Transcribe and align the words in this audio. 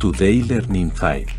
Today 0.00 0.40
Learning 0.40 0.90
5. 0.90 1.30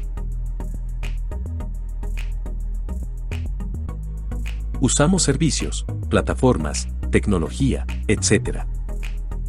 Usamos 4.79 5.23
servicios, 5.23 5.83
plataformas, 6.11 6.87
tecnología, 7.09 7.87
etc. 8.07 8.65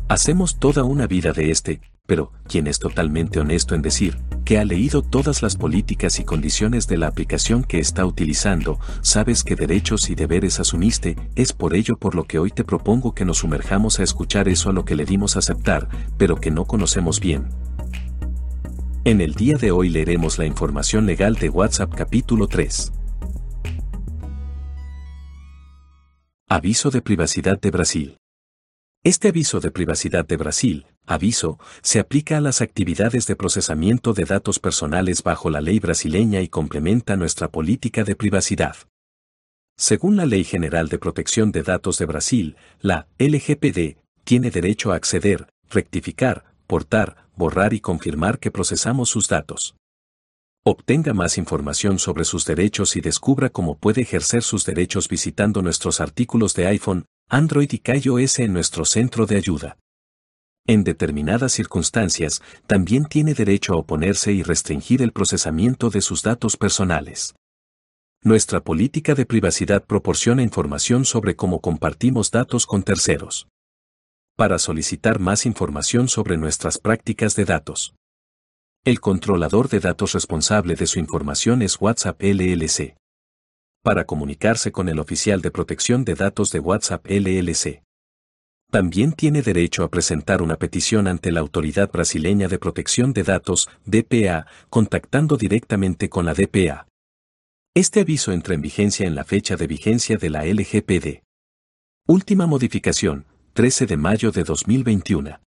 Hacemos 0.08 0.58
toda 0.58 0.84
una 0.84 1.06
vida 1.06 1.34
de 1.34 1.50
este, 1.50 1.82
pero, 2.06 2.32
quien 2.48 2.66
es 2.66 2.78
totalmente 2.78 3.38
honesto 3.38 3.74
en 3.74 3.82
decir, 3.82 4.16
que 4.46 4.58
ha 4.58 4.64
leído 4.64 5.02
todas 5.02 5.42
las 5.42 5.56
políticas 5.56 6.18
y 6.18 6.24
condiciones 6.24 6.88
de 6.88 6.96
la 6.96 7.08
aplicación 7.08 7.64
que 7.64 7.80
está 7.80 8.06
utilizando, 8.06 8.80
sabes 9.02 9.44
qué 9.44 9.56
derechos 9.56 10.08
y 10.08 10.14
deberes 10.14 10.58
asumiste, 10.58 11.16
es 11.36 11.52
por 11.52 11.74
ello 11.74 11.98
por 11.98 12.14
lo 12.14 12.24
que 12.24 12.38
hoy 12.38 12.50
te 12.50 12.64
propongo 12.64 13.14
que 13.14 13.26
nos 13.26 13.38
sumerjamos 13.38 14.00
a 14.00 14.04
escuchar 14.04 14.48
eso 14.48 14.70
a 14.70 14.72
lo 14.72 14.86
que 14.86 14.96
le 14.96 15.04
dimos 15.04 15.36
aceptar, 15.36 15.90
pero 16.16 16.36
que 16.36 16.50
no 16.50 16.64
conocemos 16.64 17.20
bien. 17.20 17.50
En 19.04 19.20
el 19.20 19.34
día 19.34 19.56
de 19.56 19.72
hoy 19.72 19.88
leeremos 19.88 20.38
la 20.38 20.46
información 20.46 21.06
legal 21.06 21.34
de 21.34 21.48
WhatsApp 21.48 21.92
capítulo 21.92 22.46
3. 22.46 22.92
Aviso 26.48 26.88
de 26.90 27.02
privacidad 27.02 27.60
de 27.60 27.72
Brasil. 27.72 28.16
Este 29.02 29.30
aviso 29.30 29.58
de 29.58 29.72
privacidad 29.72 30.24
de 30.24 30.36
Brasil, 30.36 30.86
aviso, 31.04 31.58
se 31.82 31.98
aplica 31.98 32.36
a 32.36 32.40
las 32.40 32.60
actividades 32.60 33.26
de 33.26 33.34
procesamiento 33.34 34.12
de 34.12 34.24
datos 34.24 34.60
personales 34.60 35.24
bajo 35.24 35.50
la 35.50 35.60
ley 35.60 35.80
brasileña 35.80 36.40
y 36.40 36.46
complementa 36.46 37.16
nuestra 37.16 37.48
política 37.48 38.04
de 38.04 38.14
privacidad. 38.14 38.76
Según 39.76 40.16
la 40.16 40.26
Ley 40.26 40.44
General 40.44 40.88
de 40.88 41.00
Protección 41.00 41.50
de 41.50 41.64
Datos 41.64 41.98
de 41.98 42.06
Brasil, 42.06 42.56
la 42.80 43.08
LGPD 43.18 43.96
tiene 44.22 44.52
derecho 44.52 44.92
a 44.92 44.94
acceder, 44.94 45.48
rectificar, 45.70 46.44
portar, 46.68 47.22
borrar 47.42 47.74
y 47.74 47.80
confirmar 47.80 48.38
que 48.38 48.52
procesamos 48.52 49.08
sus 49.08 49.26
datos. 49.26 49.74
Obtenga 50.64 51.12
más 51.12 51.38
información 51.38 51.98
sobre 51.98 52.24
sus 52.24 52.44
derechos 52.44 52.94
y 52.94 53.00
descubra 53.00 53.50
cómo 53.50 53.76
puede 53.76 54.02
ejercer 54.02 54.44
sus 54.44 54.64
derechos 54.64 55.08
visitando 55.08 55.60
nuestros 55.60 56.00
artículos 56.00 56.54
de 56.54 56.68
iPhone, 56.68 57.04
Android 57.28 57.68
y 57.72 57.82
iOS 57.84 58.38
en 58.38 58.52
nuestro 58.52 58.84
centro 58.84 59.26
de 59.26 59.36
ayuda. 59.38 59.76
En 60.68 60.84
determinadas 60.84 61.50
circunstancias, 61.50 62.40
también 62.68 63.06
tiene 63.06 63.34
derecho 63.34 63.72
a 63.72 63.78
oponerse 63.78 64.32
y 64.32 64.44
restringir 64.44 65.02
el 65.02 65.10
procesamiento 65.10 65.90
de 65.90 66.00
sus 66.00 66.22
datos 66.22 66.56
personales. 66.56 67.34
Nuestra 68.22 68.60
política 68.60 69.16
de 69.16 69.26
privacidad 69.26 69.84
proporciona 69.84 70.44
información 70.44 71.04
sobre 71.04 71.34
cómo 71.34 71.60
compartimos 71.60 72.30
datos 72.30 72.66
con 72.66 72.84
terceros. 72.84 73.48
Para 74.36 74.58
solicitar 74.58 75.18
más 75.18 75.46
información 75.46 76.08
sobre 76.08 76.36
nuestras 76.36 76.78
prácticas 76.78 77.36
de 77.36 77.44
datos. 77.44 77.94
El 78.84 79.00
controlador 79.00 79.68
de 79.68 79.80
datos 79.80 80.12
responsable 80.12 80.74
de 80.74 80.86
su 80.86 80.98
información 80.98 81.62
es 81.62 81.80
WhatsApp 81.80 82.20
LLC 82.22 82.96
para 83.82 84.04
comunicarse 84.04 84.70
con 84.70 84.88
el 84.88 85.00
oficial 85.00 85.42
de 85.42 85.50
protección 85.50 86.04
de 86.04 86.14
datos 86.14 86.52
de 86.52 86.60
WhatsApp 86.60 87.04
LLC. 87.08 87.82
También 88.70 89.12
tiene 89.12 89.42
derecho 89.42 89.82
a 89.82 89.90
presentar 89.90 90.40
una 90.40 90.56
petición 90.56 91.08
ante 91.08 91.32
la 91.32 91.40
Autoridad 91.40 91.90
Brasileña 91.90 92.48
de 92.48 92.58
Protección 92.58 93.12
de 93.12 93.24
Datos, 93.24 93.68
DPA, 93.84 94.46
contactando 94.70 95.36
directamente 95.36 96.08
con 96.08 96.24
la 96.24 96.32
DPA. 96.32 96.86
Este 97.74 98.00
aviso 98.00 98.32
entra 98.32 98.54
en 98.54 98.62
vigencia 98.62 99.06
en 99.06 99.14
la 99.14 99.24
fecha 99.24 99.56
de 99.56 99.66
vigencia 99.66 100.16
de 100.16 100.30
la 100.30 100.44
LGPD. 100.46 101.22
Última 102.06 102.46
modificación, 102.46 103.26
13 103.54 103.84
de 103.84 103.98
mayo 103.98 104.32
de 104.32 104.44
2021. 104.44 105.38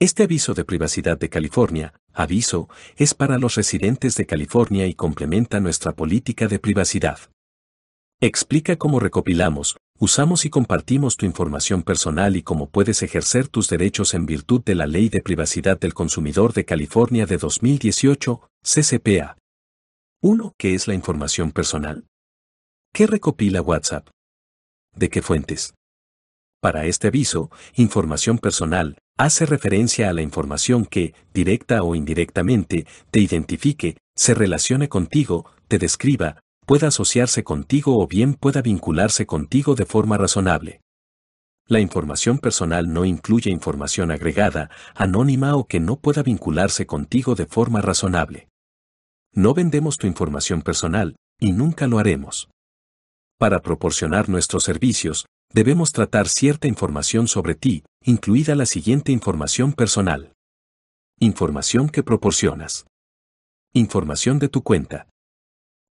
Este 0.00 0.24
aviso 0.24 0.54
de 0.54 0.64
privacidad 0.64 1.16
de 1.16 1.28
California, 1.28 1.94
aviso, 2.12 2.68
es 2.96 3.14
para 3.14 3.38
los 3.38 3.54
residentes 3.54 4.16
de 4.16 4.26
California 4.26 4.88
y 4.88 4.94
complementa 4.94 5.60
nuestra 5.60 5.92
política 5.92 6.48
de 6.48 6.58
privacidad. 6.58 7.20
Explica 8.20 8.74
cómo 8.74 8.98
recopilamos, 8.98 9.76
usamos 10.00 10.44
y 10.46 10.50
compartimos 10.50 11.16
tu 11.16 11.24
información 11.24 11.84
personal 11.84 12.34
y 12.34 12.42
cómo 12.42 12.68
puedes 12.68 13.04
ejercer 13.04 13.46
tus 13.46 13.68
derechos 13.68 14.14
en 14.14 14.26
virtud 14.26 14.60
de 14.64 14.74
la 14.74 14.88
Ley 14.88 15.08
de 15.08 15.22
Privacidad 15.22 15.78
del 15.78 15.94
Consumidor 15.94 16.54
de 16.54 16.64
California 16.64 17.24
de 17.24 17.36
2018, 17.36 18.48
CCPA. 18.64 19.36
1. 20.22 20.54
¿Qué 20.58 20.74
es 20.74 20.88
la 20.88 20.94
información 20.94 21.52
personal? 21.52 22.04
¿Qué 22.92 23.06
recopila 23.06 23.62
WhatsApp? 23.62 24.08
¿De 24.96 25.08
qué 25.08 25.22
fuentes? 25.22 25.72
Para 26.62 26.86
este 26.86 27.08
aviso, 27.08 27.50
información 27.74 28.38
personal 28.38 28.96
hace 29.18 29.46
referencia 29.46 30.08
a 30.08 30.12
la 30.12 30.22
información 30.22 30.86
que, 30.86 31.12
directa 31.34 31.82
o 31.82 31.96
indirectamente, 31.96 32.86
te 33.10 33.18
identifique, 33.18 33.96
se 34.14 34.32
relacione 34.32 34.88
contigo, 34.88 35.44
te 35.66 35.78
describa, 35.78 36.38
pueda 36.64 36.86
asociarse 36.86 37.42
contigo 37.42 38.00
o 38.00 38.06
bien 38.06 38.34
pueda 38.34 38.62
vincularse 38.62 39.26
contigo 39.26 39.74
de 39.74 39.86
forma 39.86 40.18
razonable. 40.18 40.80
La 41.66 41.80
información 41.80 42.38
personal 42.38 42.92
no 42.92 43.04
incluye 43.04 43.50
información 43.50 44.12
agregada, 44.12 44.70
anónima 44.94 45.56
o 45.56 45.66
que 45.66 45.80
no 45.80 45.96
pueda 45.96 46.22
vincularse 46.22 46.86
contigo 46.86 47.34
de 47.34 47.46
forma 47.46 47.80
razonable. 47.80 48.46
No 49.34 49.52
vendemos 49.52 49.98
tu 49.98 50.06
información 50.06 50.62
personal, 50.62 51.16
y 51.40 51.50
nunca 51.50 51.88
lo 51.88 51.98
haremos. 51.98 52.50
Para 53.36 53.62
proporcionar 53.62 54.28
nuestros 54.28 54.62
servicios, 54.62 55.26
debemos 55.52 55.92
tratar 55.92 56.28
cierta 56.28 56.66
información 56.66 57.28
sobre 57.28 57.54
ti, 57.54 57.84
incluida 58.04 58.54
la 58.54 58.66
siguiente 58.66 59.12
información 59.12 59.72
personal. 59.72 60.32
Información 61.20 61.88
que 61.88 62.02
proporcionas. 62.02 62.86
Información 63.72 64.38
de 64.38 64.48
tu 64.48 64.62
cuenta. 64.62 65.08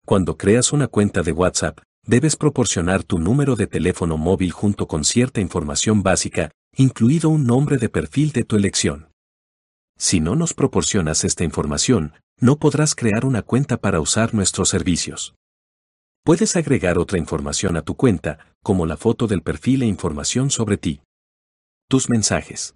Cuando 0.06 0.36
creas 0.36 0.72
una 0.72 0.88
cuenta 0.88 1.22
de 1.22 1.32
WhatsApp, 1.32 1.80
debes 2.06 2.36
proporcionar 2.36 3.04
tu 3.04 3.18
número 3.18 3.56
de 3.56 3.66
teléfono 3.66 4.16
móvil 4.16 4.50
junto 4.50 4.88
con 4.88 5.04
cierta 5.04 5.40
información 5.40 6.02
básica, 6.02 6.50
incluido 6.76 7.28
un 7.28 7.44
nombre 7.44 7.76
de 7.78 7.88
perfil 7.88 8.32
de 8.32 8.44
tu 8.44 8.56
elección. 8.56 9.08
Si 9.98 10.20
no 10.20 10.34
nos 10.34 10.54
proporcionas 10.54 11.24
esta 11.24 11.44
información, 11.44 12.14
no 12.40 12.56
podrás 12.56 12.94
crear 12.94 13.26
una 13.26 13.42
cuenta 13.42 13.76
para 13.76 14.00
usar 14.00 14.34
nuestros 14.34 14.70
servicios. 14.70 15.34
Puedes 16.22 16.54
agregar 16.54 16.98
otra 16.98 17.18
información 17.18 17.78
a 17.78 17.82
tu 17.82 17.96
cuenta, 17.96 18.54
como 18.62 18.84
la 18.84 18.98
foto 18.98 19.26
del 19.26 19.42
perfil 19.42 19.82
e 19.82 19.86
información 19.86 20.50
sobre 20.50 20.76
ti. 20.76 21.00
Tus 21.88 22.10
mensajes. 22.10 22.74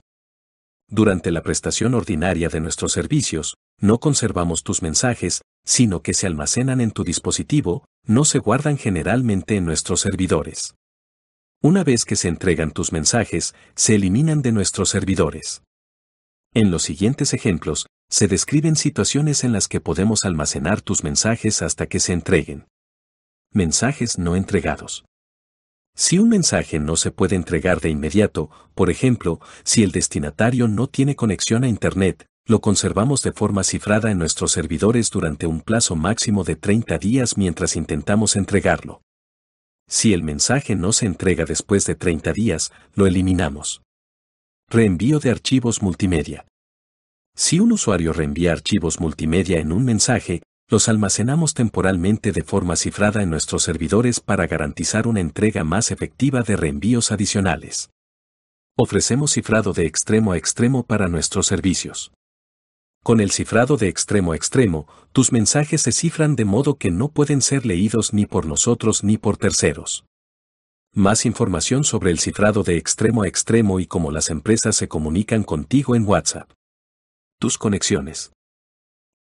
Durante 0.89 1.31
la 1.31 1.43
prestación 1.43 1.93
ordinaria 1.95 2.49
de 2.49 2.61
nuestros 2.61 2.93
servicios, 2.93 3.57
no 3.79 3.99
conservamos 3.99 4.63
tus 4.63 4.81
mensajes, 4.81 5.43
sino 5.65 6.03
que 6.03 6.15
se 6.15 6.27
almacenan 6.27 6.81
en 6.81 6.91
tu 6.91 7.05
dispositivo, 7.05 7.85
no 8.07 8.25
se 8.25 8.39
guardan 8.39 8.79
generalmente 8.79 9.57
en 9.57 9.67
nuestros 9.67 10.01
servidores. 10.01 10.75
Una 11.63 11.85
vez 11.85 12.07
que 12.07 12.17
se 12.17 12.29
entregan 12.29 12.73
tus 12.73 12.93
mensajes, 12.93 13.55
se 13.75 13.97
eliminan 13.97 14.41
de 14.41 14.53
nuestros 14.53 14.89
servidores. 14.89 15.63
En 16.55 16.71
los 16.71 16.83
siguientes 16.83 17.35
ejemplos, 17.35 17.87
se 18.11 18.27
describen 18.27 18.77
situaciones 18.77 19.45
en 19.45 19.53
las 19.53 19.69
que 19.69 19.81
podemos 19.81 20.25
almacenar 20.25 20.81
tus 20.81 21.05
mensajes 21.05 21.63
hasta 21.63 21.87
que 21.87 22.01
se 22.01 22.13
entreguen. 22.13 22.67
Mensajes 23.57 24.19
no 24.19 24.35
entregados. 24.35 25.05
Si 25.95 26.19
un 26.19 26.29
mensaje 26.29 26.81
no 26.81 26.97
se 26.97 27.13
puede 27.13 27.37
entregar 27.37 27.81
de 27.81 27.89
inmediato, 27.89 28.51
por 28.75 28.91
ejemplo, 28.91 29.39
si 29.63 29.85
el 29.85 29.93
destinatario 29.93 30.67
no 30.67 30.89
tiene 30.89 31.15
conexión 31.15 31.63
a 31.63 31.69
Internet, 31.69 32.27
lo 32.47 32.61
conservamos 32.61 33.23
de 33.23 33.31
forma 33.31 33.63
cifrada 33.63 34.11
en 34.11 34.19
nuestros 34.19 34.51
servidores 34.51 35.09
durante 35.09 35.47
un 35.47 35.61
plazo 35.61 35.95
máximo 35.95 36.43
de 36.43 36.57
30 36.57 36.99
días 36.99 37.37
mientras 37.37 37.77
intentamos 37.77 38.35
entregarlo. 38.35 39.03
Si 39.89 40.13
el 40.13 40.25
mensaje 40.25 40.75
no 40.75 40.93
se 40.93 41.07
entrega 41.07 41.45
después 41.45 41.87
de 41.87 41.95
30 41.95 42.33
días, 42.33 42.73
lo 42.95 43.07
eliminamos. 43.07 43.83
Reenvío 44.69 45.21
de 45.21 45.31
archivos 45.31 45.81
multimedia. 45.81 46.45
Si 47.37 47.61
un 47.61 47.71
usuario 47.71 48.13
reenvía 48.13 48.51
archivos 48.51 48.99
multimedia 48.99 49.61
en 49.61 49.71
un 49.71 49.85
mensaje, 49.85 50.43
los 50.69 50.89
almacenamos 50.89 51.53
temporalmente 51.53 52.33
de 52.33 52.43
forma 52.43 52.77
cifrada 52.77 53.23
en 53.23 53.31
nuestros 53.31 53.63
servidores 53.63 54.21
para 54.21 54.47
garantizar 54.47 55.07
una 55.07 55.21
entrega 55.21 55.63
más 55.63 55.91
efectiva 55.91 56.43
de 56.43 56.57
reenvíos 56.57 57.13
adicionales. 57.13 57.91
Ofrecemos 58.77 59.33
cifrado 59.33 59.73
de 59.73 59.87
extremo 59.87 60.33
a 60.33 60.37
extremo 60.37 60.85
para 60.85 61.09
nuestros 61.09 61.47
servicios. 61.47 62.13
Con 63.05 63.21
el 63.21 63.31
cifrado 63.31 63.77
de 63.77 63.89
extremo 63.89 64.33
a 64.33 64.37
extremo, 64.37 64.89
tus 65.13 65.31
mensajes 65.31 65.83
se 65.83 65.93
cifran 65.93 66.37
de 66.37 66.47
modo 66.47 66.79
que 66.79 66.91
no 66.91 67.09
pueden 67.09 67.43
ser 67.43 67.67
leídos 67.67 68.15
ni 68.15 68.25
por 68.25 68.47
nosotros 68.47 69.05
ni 69.05 69.19
por 69.19 69.37
terceros. 69.37 70.07
Más 70.95 71.27
información 71.27 71.85
sobre 71.85 72.11
el 72.11 72.19
cifrado 72.19 72.63
de 72.63 72.79
extremo 72.79 73.23
a 73.23 73.29
extremo 73.29 73.79
y 73.81 73.87
cómo 73.87 74.11
las 74.11 74.31
empresas 74.31 74.77
se 74.77 74.89
comunican 74.89 75.43
contigo 75.43 75.95
en 75.95 76.07
WhatsApp. 76.07 76.51
Tus 77.39 77.59
conexiones. 77.59 78.33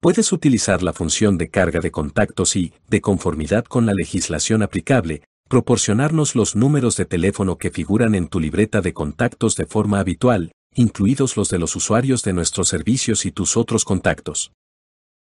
Puedes 0.04 0.34
utilizar 0.34 0.84
la 0.84 0.92
función 0.92 1.38
de 1.38 1.50
carga 1.50 1.80
de 1.80 1.90
contactos 1.90 2.58
y, 2.58 2.74
de 2.90 3.00
conformidad 3.00 3.64
con 3.64 3.86
la 3.86 3.94
legislación 3.94 4.62
aplicable, 4.62 5.24
proporcionarnos 5.48 6.36
los 6.36 6.58
números 6.58 6.98
de 6.98 7.06
teléfono 7.06 7.58
que 7.58 7.72
figuran 7.72 8.14
en 8.14 8.28
tu 8.28 8.42
libreta 8.42 8.82
de 8.82 8.94
contactos 8.94 9.56
de 9.56 9.66
forma 9.66 10.02
habitual, 10.02 10.52
incluidos 10.76 11.38
los 11.38 11.48
de 11.48 11.58
los 11.58 11.78
usuarios 11.78 12.22
de 12.22 12.34
nuestros 12.34 12.68
servicios 12.68 13.26
y 13.26 13.32
tus 13.32 13.56
otros 13.56 13.86
contactos. 13.86 14.52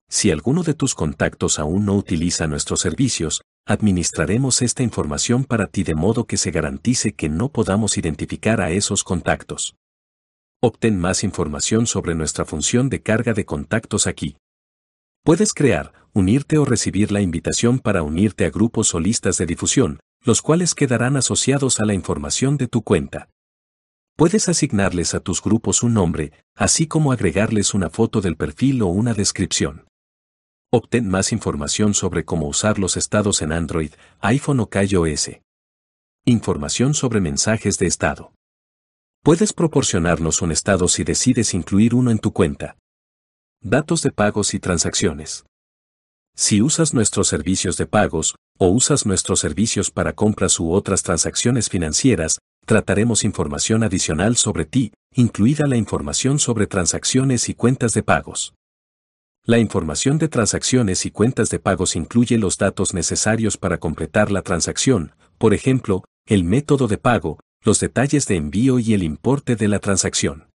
Si 0.08 0.31
alguno 0.31 0.62
de 0.62 0.75
tus 0.75 0.94
contactos 0.94 1.58
aún 1.58 1.84
no 1.84 1.96
utiliza 1.96 2.46
nuestros 2.46 2.78
servicios, 2.78 3.43
administraremos 3.66 4.62
esta 4.62 4.84
información 4.84 5.43
para 5.43 5.66
ti 5.66 5.82
de 5.82 5.96
modo 5.96 6.26
que 6.26 6.37
se 6.37 6.52
garantice 6.52 7.11
que 7.11 7.28
no 7.28 7.49
podamos 7.49 7.99
identificar 7.99 8.61
a 8.61 8.70
esos 8.70 9.02
contactos. 9.02 9.75
Obtén 10.62 10.96
más 10.96 11.25
información 11.25 11.88
sobre 11.88 12.14
nuestra 12.14 12.44
función 12.44 12.88
de 12.88 13.02
carga 13.02 13.32
de 13.32 13.44
contactos 13.44 14.06
aquí. 14.06 14.37
Puedes 15.22 15.52
crear, 15.52 15.93
unirte 16.14 16.56
o 16.56 16.64
recibir 16.64 17.12
la 17.12 17.20
invitación 17.20 17.78
para 17.78 18.02
unirte 18.02 18.46
a 18.46 18.50
grupos 18.50 18.94
o 18.94 19.00
listas 19.00 19.37
de 19.37 19.44
difusión, 19.44 20.00
los 20.25 20.40
cuales 20.40 20.75
quedarán 20.75 21.17
asociados 21.17 21.78
a 21.78 21.84
la 21.84 21.93
información 21.93 22.56
de 22.56 22.69
tu 22.69 22.82
cuenta. 22.82 23.28
Puedes 24.17 24.49
asignarles 24.49 25.14
a 25.14 25.20
tus 25.20 25.43
grupos 25.43 25.82
un 25.82 25.94
nombre, 25.94 26.32
así 26.55 26.87
como 26.87 27.12
agregarles 27.12 27.75
una 27.75 27.90
foto 27.90 28.20
del 28.20 28.37
perfil 28.37 28.82
o 28.82 28.87
una 28.87 29.12
descripción. 29.12 29.87
Obtén 30.72 31.08
más 31.08 31.32
información 31.32 31.94
sobre 31.94 32.25
cómo 32.25 32.46
usar 32.46 32.78
los 32.78 32.96
estados 32.96 33.43
en 33.43 33.52
Android, 33.52 33.93
iPhone 34.20 34.61
o 34.61 34.69
iOS. 34.73 35.31
Información 36.25 36.94
sobre 36.94 37.20
mensajes 37.20 37.78
de 37.78 37.87
estado. 37.87 38.32
Puedes 39.23 39.52
proporcionarnos 39.52 40.40
un 40.40 40.52
estado 40.52 40.88
si 40.88 41.05
decides 41.05 41.52
incluir 41.52 41.94
uno 41.94 42.11
en 42.11 42.19
tu 42.19 42.32
cuenta. 42.32 42.76
Datos 43.62 44.00
de 44.00 44.10
pagos 44.10 44.54
y 44.54 44.58
transacciones. 44.58 45.44
Si 46.34 46.62
usas 46.62 46.94
nuestros 46.94 47.28
servicios 47.28 47.76
de 47.76 47.84
pagos, 47.84 48.34
o 48.58 48.68
usas 48.68 49.04
nuestros 49.04 49.40
servicios 49.40 49.90
para 49.90 50.14
compras 50.14 50.58
u 50.58 50.72
otras 50.72 51.02
transacciones 51.02 51.68
financieras, 51.68 52.38
trataremos 52.64 53.22
información 53.22 53.82
adicional 53.82 54.38
sobre 54.38 54.64
ti, 54.64 54.94
incluida 55.14 55.66
la 55.66 55.76
información 55.76 56.38
sobre 56.38 56.66
transacciones 56.66 57.50
y 57.50 57.54
cuentas 57.54 57.92
de 57.92 58.02
pagos. 58.02 58.54
La 59.44 59.58
información 59.58 60.16
de 60.16 60.28
transacciones 60.28 61.04
y 61.04 61.10
cuentas 61.10 61.50
de 61.50 61.58
pagos 61.58 61.96
incluye 61.96 62.38
los 62.38 62.56
datos 62.56 62.94
necesarios 62.94 63.58
para 63.58 63.76
completar 63.76 64.30
la 64.30 64.40
transacción, 64.40 65.12
por 65.36 65.52
ejemplo, 65.52 66.04
el 66.24 66.44
método 66.44 66.88
de 66.88 66.96
pago, 66.96 67.38
los 67.62 67.78
detalles 67.78 68.26
de 68.26 68.36
envío 68.36 68.78
y 68.78 68.94
el 68.94 69.02
importe 69.02 69.54
de 69.54 69.68
la 69.68 69.80
transacción. 69.80 70.50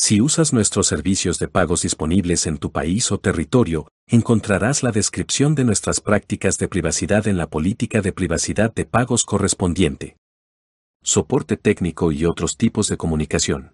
Si 0.00 0.20
usas 0.20 0.52
nuestros 0.52 0.86
servicios 0.86 1.40
de 1.40 1.48
pagos 1.48 1.82
disponibles 1.82 2.46
en 2.46 2.58
tu 2.58 2.70
país 2.70 3.10
o 3.10 3.18
territorio, 3.18 3.88
encontrarás 4.06 4.84
la 4.84 4.92
descripción 4.92 5.56
de 5.56 5.64
nuestras 5.64 6.00
prácticas 6.00 6.56
de 6.56 6.68
privacidad 6.68 7.26
en 7.26 7.36
la 7.36 7.50
política 7.50 8.00
de 8.00 8.12
privacidad 8.12 8.72
de 8.72 8.84
pagos 8.84 9.24
correspondiente. 9.24 10.16
Soporte 11.02 11.56
técnico 11.56 12.12
y 12.12 12.26
otros 12.26 12.56
tipos 12.56 12.86
de 12.88 12.96
comunicación. 12.96 13.72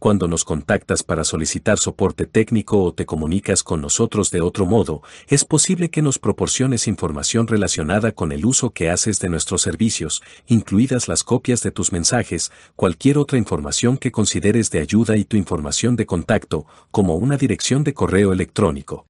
Cuando 0.00 0.28
nos 0.28 0.44
contactas 0.44 1.02
para 1.02 1.24
solicitar 1.24 1.78
soporte 1.78 2.26
técnico 2.26 2.82
o 2.82 2.92
te 2.92 3.06
comunicas 3.06 3.62
con 3.62 3.80
nosotros 3.80 4.30
de 4.30 4.42
otro 4.42 4.66
modo, 4.66 5.02
es 5.28 5.46
posible 5.46 5.88
que 5.88 6.02
nos 6.02 6.18
proporciones 6.18 6.88
información 6.88 7.46
relacionada 7.46 8.12
con 8.12 8.30
el 8.30 8.44
uso 8.44 8.70
que 8.70 8.90
haces 8.90 9.18
de 9.20 9.30
nuestros 9.30 9.62
servicios, 9.62 10.22
incluidas 10.46 11.08
las 11.08 11.24
copias 11.24 11.62
de 11.62 11.70
tus 11.70 11.90
mensajes, 11.90 12.52
cualquier 12.76 13.16
otra 13.16 13.38
información 13.38 13.96
que 13.96 14.12
consideres 14.12 14.70
de 14.70 14.80
ayuda 14.80 15.16
y 15.16 15.24
tu 15.24 15.38
información 15.38 15.96
de 15.96 16.04
contacto, 16.04 16.66
como 16.90 17.16
una 17.16 17.38
dirección 17.38 17.82
de 17.82 17.94
correo 17.94 18.32
electrónico. 18.32 19.06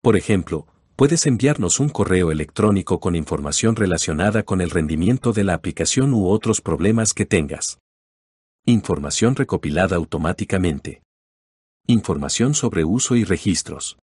Por 0.00 0.16
ejemplo, 0.16 0.68
puedes 0.94 1.26
enviarnos 1.26 1.80
un 1.80 1.88
correo 1.88 2.30
electrónico 2.30 3.00
con 3.00 3.16
información 3.16 3.74
relacionada 3.74 4.44
con 4.44 4.60
el 4.60 4.70
rendimiento 4.70 5.32
de 5.32 5.42
la 5.42 5.54
aplicación 5.54 6.14
u 6.14 6.28
otros 6.28 6.60
problemas 6.60 7.14
que 7.14 7.26
tengas. 7.26 7.78
Información 8.66 9.36
recopilada 9.36 9.96
automáticamente. 9.96 11.02
Información 11.86 12.54
sobre 12.54 12.82
uso 12.82 13.14
y 13.14 13.22
registros. 13.22 13.98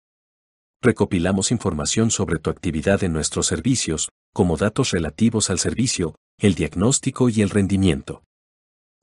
Recopilamos 0.82 1.54
información 1.54 2.12
sobre 2.12 2.40
tu 2.40 2.50
actividad 2.50 3.06
en 3.06 3.14
nuestros 3.14 3.48
servicios, 3.48 4.10
como 4.34 4.58
datos 4.58 4.92
relativos 4.92 5.50
al 5.50 5.60
servicio, 5.60 6.16
el 6.38 6.56
diagnóstico 6.56 7.30
y 7.30 7.42
el 7.42 7.52
rendimiento. 7.52 8.22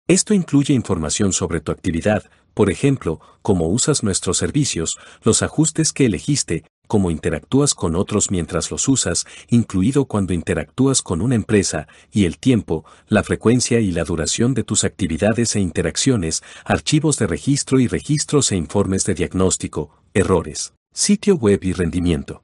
Esto 0.07 0.35
incluye 0.35 0.75
información 0.75 1.33
sobre 1.33 1.63
tu 1.63 1.73
actividad, 1.73 2.31
por 2.53 2.71
ejemplo, 2.71 3.23
cómo 3.41 3.69
usas 3.69 4.03
nuestros 4.03 4.37
servicios, 4.37 4.99
los 5.23 5.43
ajustes 5.43 5.95
que 5.95 6.05
elegiste, 6.05 6.65
cómo 6.87 7.11
interactúas 7.11 7.75
con 7.75 7.97
otros 7.97 8.31
mientras 8.31 8.71
los 8.71 8.89
usas, 8.89 9.27
incluido 9.49 10.07
cuando 10.07 10.33
interactúas 10.33 11.03
con 11.03 11.21
una 11.21 11.35
empresa, 11.35 11.89
y 12.13 12.25
el 12.25 12.39
tiempo, 12.39 12.85
la 13.09 13.23
frecuencia 13.23 13.81
y 13.81 13.91
la 13.91 14.05
duración 14.05 14.55
de 14.55 14.65
tus 14.65 14.85
actividades 14.85 15.57
e 15.57 15.61
interacciones, 15.61 16.43
archivos 16.65 17.19
de 17.19 17.27
registro 17.27 17.81
y 17.81 17.89
registros 17.89 18.53
e 18.53 18.57
informes 18.57 19.05
de 19.05 19.15
diagnóstico, 19.15 19.91
errores, 20.15 20.73
sitio 20.93 21.37
web 21.37 21.61
y 21.63 21.73
rendimiento. 21.73 22.43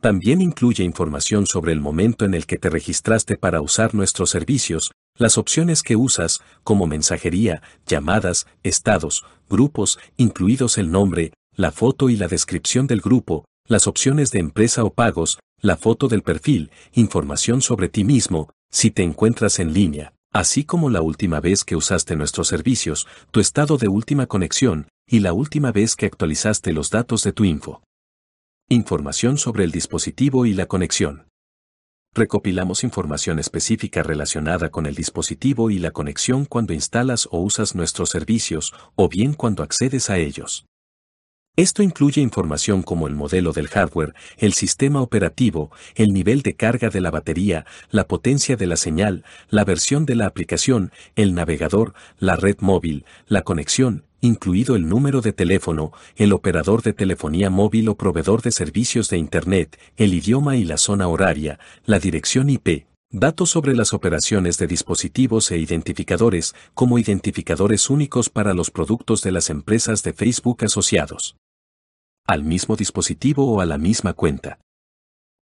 También 0.00 0.40
incluye 0.40 0.84
información 0.84 1.46
sobre 1.46 1.72
el 1.72 1.80
momento 1.80 2.24
en 2.24 2.34
el 2.34 2.46
que 2.46 2.58
te 2.58 2.68
registraste 2.68 3.36
para 3.36 3.60
usar 3.60 3.94
nuestros 3.94 4.30
servicios, 4.30 4.92
las 5.16 5.38
opciones 5.38 5.82
que 5.82 5.96
usas, 5.96 6.42
como 6.62 6.86
mensajería, 6.86 7.62
llamadas, 7.86 8.46
estados, 8.62 9.24
grupos, 9.48 9.98
incluidos 10.16 10.76
el 10.78 10.90
nombre, 10.90 11.32
la 11.56 11.72
foto 11.72 12.10
y 12.10 12.16
la 12.16 12.28
descripción 12.28 12.86
del 12.86 13.00
grupo, 13.00 13.46
las 13.66 13.86
opciones 13.86 14.30
de 14.30 14.40
empresa 14.40 14.84
o 14.84 14.92
pagos, 14.92 15.38
la 15.62 15.78
foto 15.78 16.06
del 16.06 16.22
perfil, 16.22 16.70
información 16.92 17.62
sobre 17.62 17.88
ti 17.88 18.04
mismo, 18.04 18.50
si 18.70 18.90
te 18.90 19.02
encuentras 19.02 19.58
en 19.58 19.72
línea, 19.72 20.12
así 20.32 20.64
como 20.64 20.90
la 20.90 21.00
última 21.00 21.40
vez 21.40 21.64
que 21.64 21.74
usaste 21.74 22.14
nuestros 22.14 22.48
servicios, 22.48 23.06
tu 23.30 23.40
estado 23.40 23.78
de 23.78 23.88
última 23.88 24.26
conexión, 24.26 24.88
y 25.08 25.20
la 25.20 25.32
última 25.32 25.72
vez 25.72 25.96
que 25.96 26.04
actualizaste 26.04 26.74
los 26.74 26.90
datos 26.90 27.22
de 27.22 27.32
tu 27.32 27.44
info. 27.44 27.82
Información 28.68 29.38
sobre 29.38 29.64
el 29.64 29.70
dispositivo 29.70 30.44
y 30.44 30.52
la 30.52 30.66
conexión. 30.66 31.26
Recopilamos 32.14 32.84
información 32.84 33.38
específica 33.38 34.02
relacionada 34.02 34.70
con 34.70 34.84
el 34.84 34.94
dispositivo 34.94 35.70
y 35.70 35.78
la 35.78 35.90
conexión 35.90 36.44
cuando 36.44 36.74
instalas 36.74 37.28
o 37.30 37.38
usas 37.38 37.74
nuestros 37.74 38.10
servicios, 38.10 38.74
o 38.94 39.08
bien 39.08 39.32
cuando 39.32 39.62
accedes 39.62 40.10
a 40.10 40.18
ellos. 40.18 40.66
Esto 41.56 41.82
incluye 41.82 42.20
información 42.20 42.82
como 42.82 43.06
el 43.08 43.14
modelo 43.14 43.54
del 43.54 43.68
hardware, 43.68 44.12
el 44.36 44.52
sistema 44.52 45.00
operativo, 45.00 45.70
el 45.94 46.12
nivel 46.12 46.42
de 46.42 46.54
carga 46.54 46.90
de 46.90 47.00
la 47.00 47.10
batería, 47.10 47.64
la 47.90 48.06
potencia 48.06 48.56
de 48.56 48.66
la 48.66 48.76
señal, 48.76 49.24
la 49.48 49.64
versión 49.64 50.04
de 50.04 50.16
la 50.16 50.26
aplicación, 50.26 50.92
el 51.14 51.34
navegador, 51.34 51.94
la 52.18 52.36
red 52.36 52.56
móvil, 52.60 53.06
la 53.26 53.40
conexión, 53.40 54.04
incluido 54.20 54.76
el 54.76 54.86
número 54.86 55.22
de 55.22 55.32
teléfono, 55.32 55.92
el 56.16 56.34
operador 56.34 56.82
de 56.82 56.92
telefonía 56.92 57.48
móvil 57.48 57.88
o 57.88 57.96
proveedor 57.96 58.42
de 58.42 58.52
servicios 58.52 59.08
de 59.08 59.16
Internet, 59.16 59.78
el 59.96 60.12
idioma 60.12 60.58
y 60.58 60.64
la 60.64 60.76
zona 60.76 61.08
horaria, 61.08 61.58
la 61.86 61.98
dirección 61.98 62.50
IP, 62.50 62.84
datos 63.10 63.48
sobre 63.48 63.74
las 63.74 63.94
operaciones 63.94 64.58
de 64.58 64.66
dispositivos 64.66 65.50
e 65.50 65.56
identificadores 65.56 66.54
como 66.74 66.98
identificadores 66.98 67.88
únicos 67.88 68.28
para 68.28 68.52
los 68.52 68.70
productos 68.70 69.22
de 69.22 69.32
las 69.32 69.48
empresas 69.48 70.02
de 70.02 70.12
Facebook 70.12 70.62
asociados 70.62 71.34
al 72.28 72.42
mismo 72.42 72.74
dispositivo 72.74 73.48
o 73.52 73.60
a 73.60 73.66
la 73.66 73.78
misma 73.78 74.12
cuenta. 74.12 74.58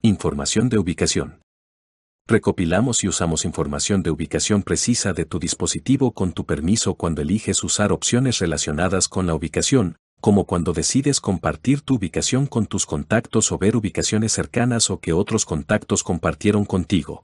Información 0.02 0.68
de 0.68 0.78
ubicación. 0.78 1.40
Recopilamos 2.28 3.06
y 3.06 3.08
usamos 3.08 3.46
información 3.46 4.04
de 4.04 4.12
ubicación 4.12 4.64
precisa 4.64 5.14
de 5.14 5.24
tu 5.24 5.40
dispositivo 5.40 6.12
con 6.12 6.34
tu 6.34 6.46
permiso 6.46 6.96
cuando 6.96 7.22
eliges 7.22 7.64
usar 7.64 7.94
opciones 7.94 8.40
relacionadas 8.40 9.08
con 9.08 9.28
la 9.28 9.34
ubicación, 9.34 9.96
como 10.20 10.46
cuando 10.46 10.74
decides 10.74 11.22
compartir 11.22 11.80
tu 11.82 11.96
ubicación 11.96 12.48
con 12.48 12.66
tus 12.66 12.86
contactos 12.86 13.54
o 13.54 13.58
ver 13.58 13.78
ubicaciones 13.78 14.34
cercanas 14.34 14.90
o 14.90 15.00
que 15.00 15.14
otros 15.14 15.46
contactos 15.46 16.04
compartieron 16.04 16.66
contigo. 16.66 17.24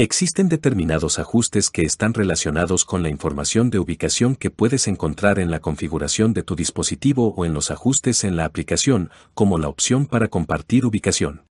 Existen 0.00 0.48
determinados 0.48 1.18
ajustes 1.18 1.70
que 1.70 1.82
están 1.82 2.14
relacionados 2.14 2.84
con 2.84 3.02
la 3.02 3.08
información 3.08 3.68
de 3.68 3.80
ubicación 3.80 4.36
que 4.36 4.48
puedes 4.48 4.86
encontrar 4.86 5.40
en 5.40 5.50
la 5.50 5.58
configuración 5.58 6.32
de 6.34 6.44
tu 6.44 6.54
dispositivo 6.54 7.34
o 7.36 7.44
en 7.44 7.52
los 7.52 7.72
ajustes 7.72 8.22
en 8.22 8.36
la 8.36 8.44
aplicación, 8.44 9.10
como 9.34 9.58
la 9.58 9.66
opción 9.66 10.06
para 10.06 10.28
compartir 10.28 10.86
ubicación. 10.86 11.46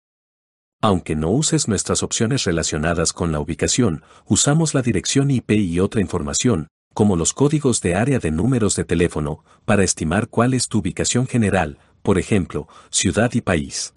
Aunque 0.80 1.16
no 1.16 1.30
uses 1.30 1.66
nuestras 1.66 2.04
opciones 2.04 2.44
relacionadas 2.44 3.12
con 3.12 3.32
la 3.32 3.40
ubicación, 3.40 4.04
usamos 4.26 4.74
la 4.74 4.82
dirección 4.82 5.32
IP 5.32 5.50
y 5.50 5.80
otra 5.80 6.00
información, 6.00 6.68
como 6.94 7.16
los 7.16 7.32
códigos 7.32 7.80
de 7.80 7.96
área 7.96 8.20
de 8.20 8.30
números 8.30 8.76
de 8.76 8.84
teléfono, 8.84 9.44
para 9.64 9.82
estimar 9.82 10.28
cuál 10.28 10.54
es 10.54 10.68
tu 10.68 10.78
ubicación 10.78 11.26
general, 11.26 11.78
por 12.00 12.16
ejemplo, 12.16 12.68
ciudad 12.90 13.32
y 13.34 13.40
país. 13.40 13.95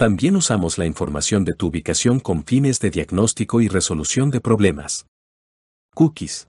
También 0.00 0.34
usamos 0.34 0.78
la 0.78 0.86
información 0.86 1.44
de 1.44 1.52
tu 1.52 1.66
ubicación 1.66 2.20
con 2.20 2.42
fines 2.42 2.80
de 2.80 2.88
diagnóstico 2.88 3.60
y 3.60 3.68
resolución 3.68 4.30
de 4.30 4.40
problemas. 4.40 5.04
Cookies. 5.94 6.48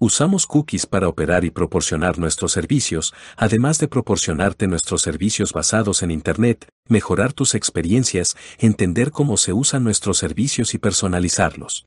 Usamos 0.00 0.46
cookies 0.46 0.86
para 0.86 1.08
operar 1.08 1.44
y 1.44 1.50
proporcionar 1.50 2.18
nuestros 2.18 2.52
servicios, 2.52 3.12
además 3.36 3.78
de 3.80 3.88
proporcionarte 3.88 4.66
nuestros 4.66 5.02
servicios 5.02 5.52
basados 5.52 6.02
en 6.02 6.10
Internet, 6.10 6.66
mejorar 6.88 7.34
tus 7.34 7.54
experiencias, 7.54 8.34
entender 8.56 9.10
cómo 9.10 9.36
se 9.36 9.52
usan 9.52 9.84
nuestros 9.84 10.16
servicios 10.16 10.72
y 10.72 10.78
personalizarlos. 10.78 11.84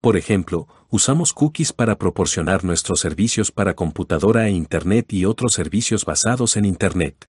Por 0.00 0.16
ejemplo, 0.16 0.68
usamos 0.88 1.34
cookies 1.34 1.74
para 1.74 1.98
proporcionar 1.98 2.64
nuestros 2.64 2.98
servicios 3.00 3.52
para 3.52 3.74
computadora 3.74 4.48
e 4.48 4.52
Internet 4.52 5.12
y 5.12 5.26
otros 5.26 5.52
servicios 5.52 6.06
basados 6.06 6.56
en 6.56 6.64
Internet. 6.64 7.26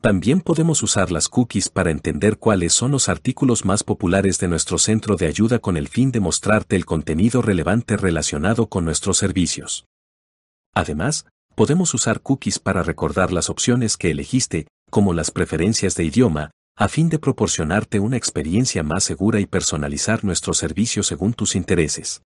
También 0.00 0.40
podemos 0.40 0.82
usar 0.82 1.12
las 1.12 1.28
cookies 1.28 1.68
para 1.68 1.90
entender 1.90 2.38
cuáles 2.38 2.72
son 2.72 2.90
los 2.90 3.10
artículos 3.10 3.66
más 3.66 3.84
populares 3.84 4.38
de 4.38 4.48
nuestro 4.48 4.78
centro 4.78 5.16
de 5.16 5.26
ayuda 5.26 5.58
con 5.58 5.76
el 5.76 5.88
fin 5.88 6.10
de 6.10 6.20
mostrarte 6.20 6.74
el 6.74 6.86
contenido 6.86 7.42
relevante 7.42 7.98
relacionado 7.98 8.68
con 8.68 8.86
nuestros 8.86 9.18
servicios. 9.18 9.84
Además, 10.74 11.26
podemos 11.54 11.92
usar 11.92 12.22
cookies 12.22 12.58
para 12.58 12.82
recordar 12.82 13.30
las 13.30 13.50
opciones 13.50 13.98
que 13.98 14.10
elegiste, 14.10 14.68
como 14.88 15.12
las 15.12 15.30
preferencias 15.30 15.96
de 15.96 16.04
idioma, 16.04 16.50
a 16.76 16.88
fin 16.88 17.10
de 17.10 17.18
proporcionarte 17.18 18.00
una 18.00 18.16
experiencia 18.16 18.82
más 18.82 19.04
segura 19.04 19.38
y 19.38 19.44
personalizar 19.44 20.24
nuestro 20.24 20.54
servicio 20.54 21.02
según 21.02 21.34
tus 21.34 21.54
intereses. 21.54 22.22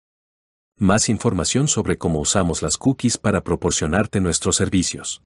Más 0.76 1.08
información 1.08 1.68
sobre 1.68 2.00
cómo 2.00 2.20
usamos 2.20 2.64
las 2.64 2.78
cookies 2.78 3.20
para 3.20 3.44
proporcionarte 3.44 4.22
nuestros 4.22 4.56
servicios. 4.56 5.22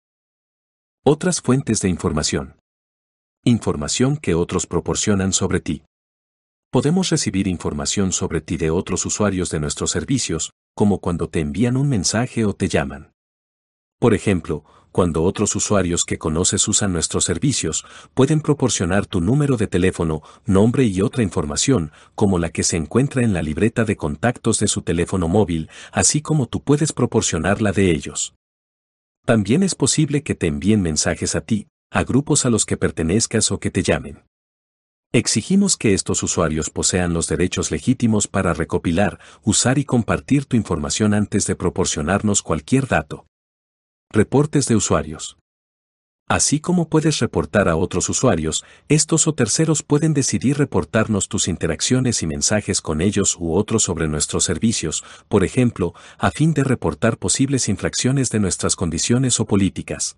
Otras 1.06 1.42
fuentes 1.42 1.82
de 1.82 1.90
información. 1.90 2.56
Información 3.44 4.16
que 4.16 4.36
otros 4.36 4.66
proporcionan 4.66 5.34
sobre 5.34 5.60
ti. 5.60 5.84
Podemos 6.72 7.10
recibir 7.10 7.50
información 7.50 8.14
sobre 8.14 8.40
ti 8.40 8.56
de 8.56 8.70
otros 8.70 9.06
usuarios 9.06 9.50
de 9.50 9.60
nuestros 9.60 9.92
servicios, 9.92 10.52
como 10.74 11.00
cuando 11.00 11.28
te 11.28 11.42
envían 11.42 11.76
un 11.76 11.90
mensaje 11.90 12.46
o 12.46 12.54
te 12.54 12.70
llaman. 12.70 13.12
Por 14.00 14.14
ejemplo, 14.14 14.64
cuando 14.94 15.24
otros 15.24 15.58
usuarios 15.58 16.06
que 16.06 16.18
conoces 16.18 16.66
usan 16.70 16.94
nuestros 16.94 17.26
servicios, 17.26 17.84
pueden 18.14 18.40
proporcionar 18.40 19.06
tu 19.06 19.20
número 19.20 19.58
de 19.58 19.68
teléfono, 19.68 20.22
nombre 20.46 20.86
y 20.86 21.02
otra 21.02 21.22
información, 21.22 21.92
como 22.16 22.40
la 22.40 22.50
que 22.50 22.64
se 22.64 22.78
encuentra 22.78 23.24
en 23.24 23.34
la 23.34 23.42
libreta 23.42 23.84
de 23.84 23.98
contactos 23.98 24.58
de 24.60 24.70
su 24.70 24.84
teléfono 24.84 25.28
móvil, 25.28 25.70
así 25.92 26.22
como 26.22 26.48
tú 26.48 26.64
puedes 26.64 26.94
proporcionar 26.94 27.62
la 27.62 27.74
de 27.74 27.92
ellos. 27.92 28.36
También 29.26 29.64
es 29.64 29.74
posible 29.74 30.22
que 30.22 30.36
te 30.36 30.48
envíen 30.48 30.82
mensajes 30.82 31.36
a 31.36 31.42
ti, 31.42 31.68
a 31.90 32.04
grupos 32.04 32.46
a 32.46 32.50
los 32.50 32.66
que 32.66 32.76
pertenezcas 32.76 33.52
o 33.52 33.60
que 33.60 33.72
te 33.72 33.82
llamen. 33.82 34.24
Exigimos 35.14 35.78
que 35.78 35.94
estos 35.94 36.24
usuarios 36.24 36.70
posean 36.70 37.14
los 37.14 37.28
derechos 37.28 37.72
legítimos 37.72 38.28
para 38.28 38.54
recopilar, 38.54 39.20
usar 39.42 39.78
y 39.78 39.86
compartir 39.86 40.46
tu 40.46 40.58
información 40.58 41.14
antes 41.14 41.48
de 41.48 41.56
proporcionarnos 41.56 42.42
cualquier 42.42 42.88
dato. 42.88 43.26
Reportes 44.12 44.68
de 44.68 44.76
usuarios. 44.76 45.38
Así 46.30 46.60
como 46.60 46.88
puedes 46.88 47.20
reportar 47.20 47.68
a 47.68 47.76
otros 47.76 48.08
usuarios, 48.10 48.64
estos 48.88 49.28
o 49.28 49.34
terceros 49.34 49.84
pueden 49.84 50.14
decidir 50.14 50.58
reportarnos 50.58 51.28
tus 51.28 51.48
interacciones 51.48 52.24
y 52.24 52.28
mensajes 52.28 52.82
con 52.82 53.02
ellos 53.02 53.36
u 53.38 53.54
otros 53.54 53.84
sobre 53.84 54.08
nuestros 54.08 54.46
servicios, 54.46 55.04
por 55.28 55.44
ejemplo, 55.44 55.94
a 56.18 56.32
fin 56.32 56.54
de 56.54 56.64
reportar 56.64 57.18
posibles 57.18 57.68
infracciones 57.68 58.30
de 58.30 58.40
nuestras 58.40 58.76
condiciones 58.76 59.40
o 59.40 59.46
políticas. 59.46 60.18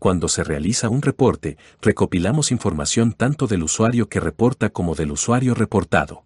Cuando 0.00 0.28
se 0.28 0.42
realiza 0.42 0.88
un 0.88 1.00
reporte, 1.00 1.56
recopilamos 1.80 2.50
información 2.50 3.12
tanto 3.12 3.46
del 3.46 3.62
usuario 3.62 4.08
que 4.08 4.20
reporta 4.20 4.70
como 4.70 4.94
del 4.94 5.12
usuario 5.12 5.54
reportado. 5.54 6.24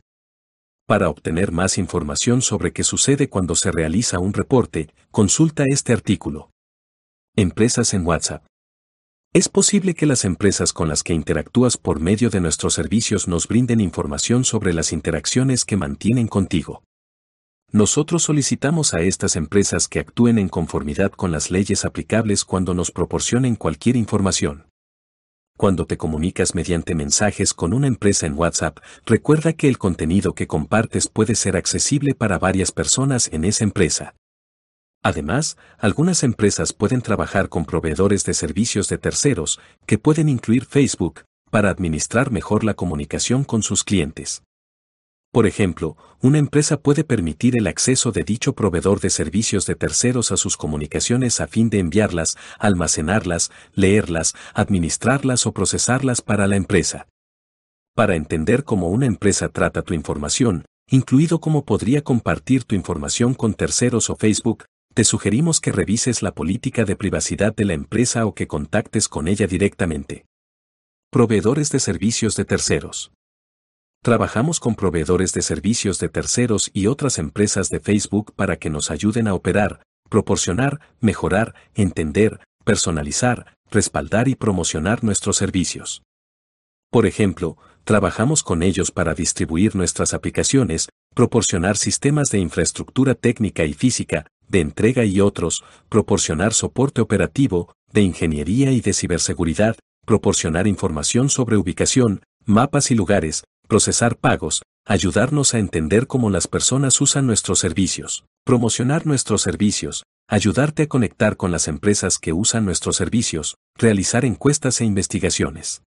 Para 0.87 1.11
obtener 1.11 1.52
más 1.52 1.76
información 1.76 2.40
sobre 2.40 2.73
qué 2.73 2.83
sucede 2.83 3.28
cuando 3.28 3.54
se 3.54 3.71
realiza 3.71 4.18
un 4.18 4.33
reporte, 4.33 4.88
consulta 5.11 5.64
este 5.68 5.92
artículo. 5.92 6.50
Empresas 7.37 7.92
en 7.92 8.07
WhatsApp. 8.07 8.42
Es 9.35 9.50
posible 9.50 9.94
que 9.94 10.06
las 10.06 10.25
empresas 10.25 10.73
con 10.73 10.88
las 10.88 11.02
que 11.02 11.12
interactúas 11.12 11.76
por 11.76 12.00
medio 12.00 12.30
de 12.30 12.40
nuestros 12.40 12.73
servicios 12.73 13.28
nos 13.28 13.47
brinden 13.47 13.78
información 13.78 14.42
sobre 14.42 14.73
las 14.73 14.90
interacciones 14.90 15.66
que 15.66 15.76
mantienen 15.76 16.28
contigo. 16.28 16.82
Nosotros 17.70 18.23
solicitamos 18.23 18.94
a 18.94 19.00
estas 19.00 19.37
empresas 19.37 19.87
que 19.87 20.00
actúen 20.00 20.38
en 20.38 20.49
conformidad 20.49 21.12
con 21.12 21.30
las 21.30 21.50
leyes 21.50 21.85
aplicables 21.85 22.47
cuando 22.47 22.73
nos 22.73 22.90
proporcionen 22.90 23.56
cualquier 23.56 23.97
información. 23.97 24.64
Cuando 25.58 25.85
te 25.85 25.99
comunicas 25.99 26.54
mediante 26.54 26.94
mensajes 26.94 27.52
con 27.52 27.75
una 27.75 27.87
empresa 27.87 28.25
en 28.25 28.38
WhatsApp, 28.38 28.78
recuerda 29.04 29.52
que 29.52 29.68
el 29.68 29.76
contenido 29.76 30.32
que 30.32 30.47
compartes 30.47 31.08
puede 31.08 31.35
ser 31.35 31.58
accesible 31.58 32.14
para 32.14 32.38
varias 32.38 32.73
personas 32.73 33.28
en 33.30 33.44
esa 33.44 33.64
empresa. 33.64 34.14
Además, 35.02 35.57
algunas 35.78 36.23
empresas 36.23 36.73
pueden 36.73 37.02
trabajar 37.02 37.49
con 37.49 37.64
proveedores 37.64 38.25
de 38.25 38.35
servicios 38.35 38.88
de 38.88 38.99
terceros, 38.99 39.61
que 39.87 39.99
pueden 39.99 40.28
incluir 40.28 40.64
Facebook, 40.64 41.23
para 41.50 41.71
administrar 41.71 42.31
mejor 42.31 42.64
la 42.64 42.75
comunicación 42.75 43.45
con 43.45 43.62
sus 43.62 43.85
clientes. 43.85 44.43
Por 45.31 45.47
ejemplo, 45.47 45.97
una 46.21 46.38
empresa 46.38 46.81
puede 46.81 47.05
permitir 47.05 47.57
el 47.59 47.67
acceso 47.67 48.12
de 48.12 48.25
dicho 48.25 48.55
proveedor 48.55 49.00
de 49.00 49.11
servicios 49.11 49.67
de 49.67 49.75
terceros 49.75 50.33
a 50.33 50.37
sus 50.38 50.57
comunicaciones 50.57 51.40
a 51.40 51.47
fin 51.47 51.69
de 51.69 51.78
enviarlas, 51.78 52.37
almacenarlas, 52.59 53.50
leerlas, 53.75 54.35
administrarlas 54.55 55.47
o 55.47 55.52
procesarlas 55.52 56.23
para 56.23 56.47
la 56.47 56.57
empresa. 56.57 57.07
Para 57.95 58.17
entender 58.17 58.64
cómo 58.64 58.88
una 58.88 59.07
empresa 59.07 59.49
trata 59.49 59.83
tu 59.83 59.93
información, 59.93 60.64
incluido 60.88 61.40
cómo 61.40 61.64
podría 61.64 62.02
compartir 62.02 62.64
tu 62.64 62.75
información 62.75 63.35
con 63.35 63.52
terceros 63.52 64.09
o 64.09 64.17
Facebook, 64.17 64.64
te 64.99 65.05
sugerimos 65.05 65.61
que 65.61 65.71
revises 65.71 66.23
la 66.23 66.35
política 66.35 66.85
de 66.85 66.97
privacidad 66.97 67.55
de 67.55 67.64
la 67.64 67.75
empresa 67.75 68.26
o 68.26 68.35
que 68.35 68.49
contactes 68.49 69.07
con 69.07 69.28
ella 69.28 69.47
directamente. 69.47 70.26
Proveedores 71.12 71.71
de 71.71 71.78
servicios 71.78 72.35
de 72.35 72.45
terceros. 72.45 73.12
Trabajamos 74.02 74.59
con 74.59 74.75
proveedores 74.75 75.33
de 75.35 75.43
servicios 75.43 76.00
de 76.00 76.09
terceros 76.09 76.73
y 76.75 76.88
otras 76.88 77.21
empresas 77.21 77.69
de 77.69 77.78
Facebook 77.78 78.35
para 78.35 78.57
que 78.57 78.71
nos 78.71 78.90
ayuden 78.90 79.28
a 79.28 79.35
operar, 79.35 79.83
proporcionar, 80.11 80.81
mejorar, 80.99 81.55
entender, 81.76 82.40
personalizar, 82.64 83.55
respaldar 83.71 84.26
y 84.26 84.35
promocionar 84.35 85.05
nuestros 85.05 85.37
servicios. 85.37 86.02
Por 86.90 87.07
ejemplo, 87.07 87.57
trabajamos 87.85 88.43
con 88.43 88.64
ellos 88.64 88.90
para 88.90 89.14
distribuir 89.14 89.76
nuestras 89.76 90.12
aplicaciones, 90.12 90.88
proporcionar 91.14 91.76
sistemas 91.76 92.31
de 92.31 92.40
infraestructura 92.40 93.14
técnica 93.14 93.64
y 93.64 93.75
física, 93.75 94.26
de 94.49 94.61
entrega 94.61 95.05
y 95.05 95.21
otros, 95.21 95.64
proporcionar 95.88 96.52
soporte 96.52 97.00
operativo, 97.00 97.73
de 97.93 98.02
ingeniería 98.02 98.73
y 98.73 98.81
de 98.81 98.93
ciberseguridad, 98.93 99.76
proporcionar 100.05 100.67
información 100.67 101.28
sobre 101.28 101.57
ubicación, 101.57 102.23
mapas 102.45 102.90
y 102.90 102.95
lugares, 102.95 103.45
procesar 103.67 104.17
pagos, 104.17 104.62
ayudarnos 104.87 105.52
a 105.55 105.59
entender 105.59 106.07
cómo 106.07 106.31
las 106.31 106.49
personas 106.49 107.00
usan 107.00 107.26
nuestros 107.26 107.59
servicios, 107.59 108.25
promocionar 108.45 109.07
nuestros 109.07 109.43
servicios, 109.43 110.05
ayudarte 110.26 110.85
a 110.85 110.88
conectar 110.88 111.37
con 111.37 111.52
las 111.52 111.69
empresas 111.69 112.19
que 112.19 112.33
usan 112.33 112.64
nuestros 112.64 112.97
servicios, 112.97 113.57
realizar 113.76 114.25
encuestas 114.25 114.81
e 114.81 114.85
investigaciones. 114.85 115.83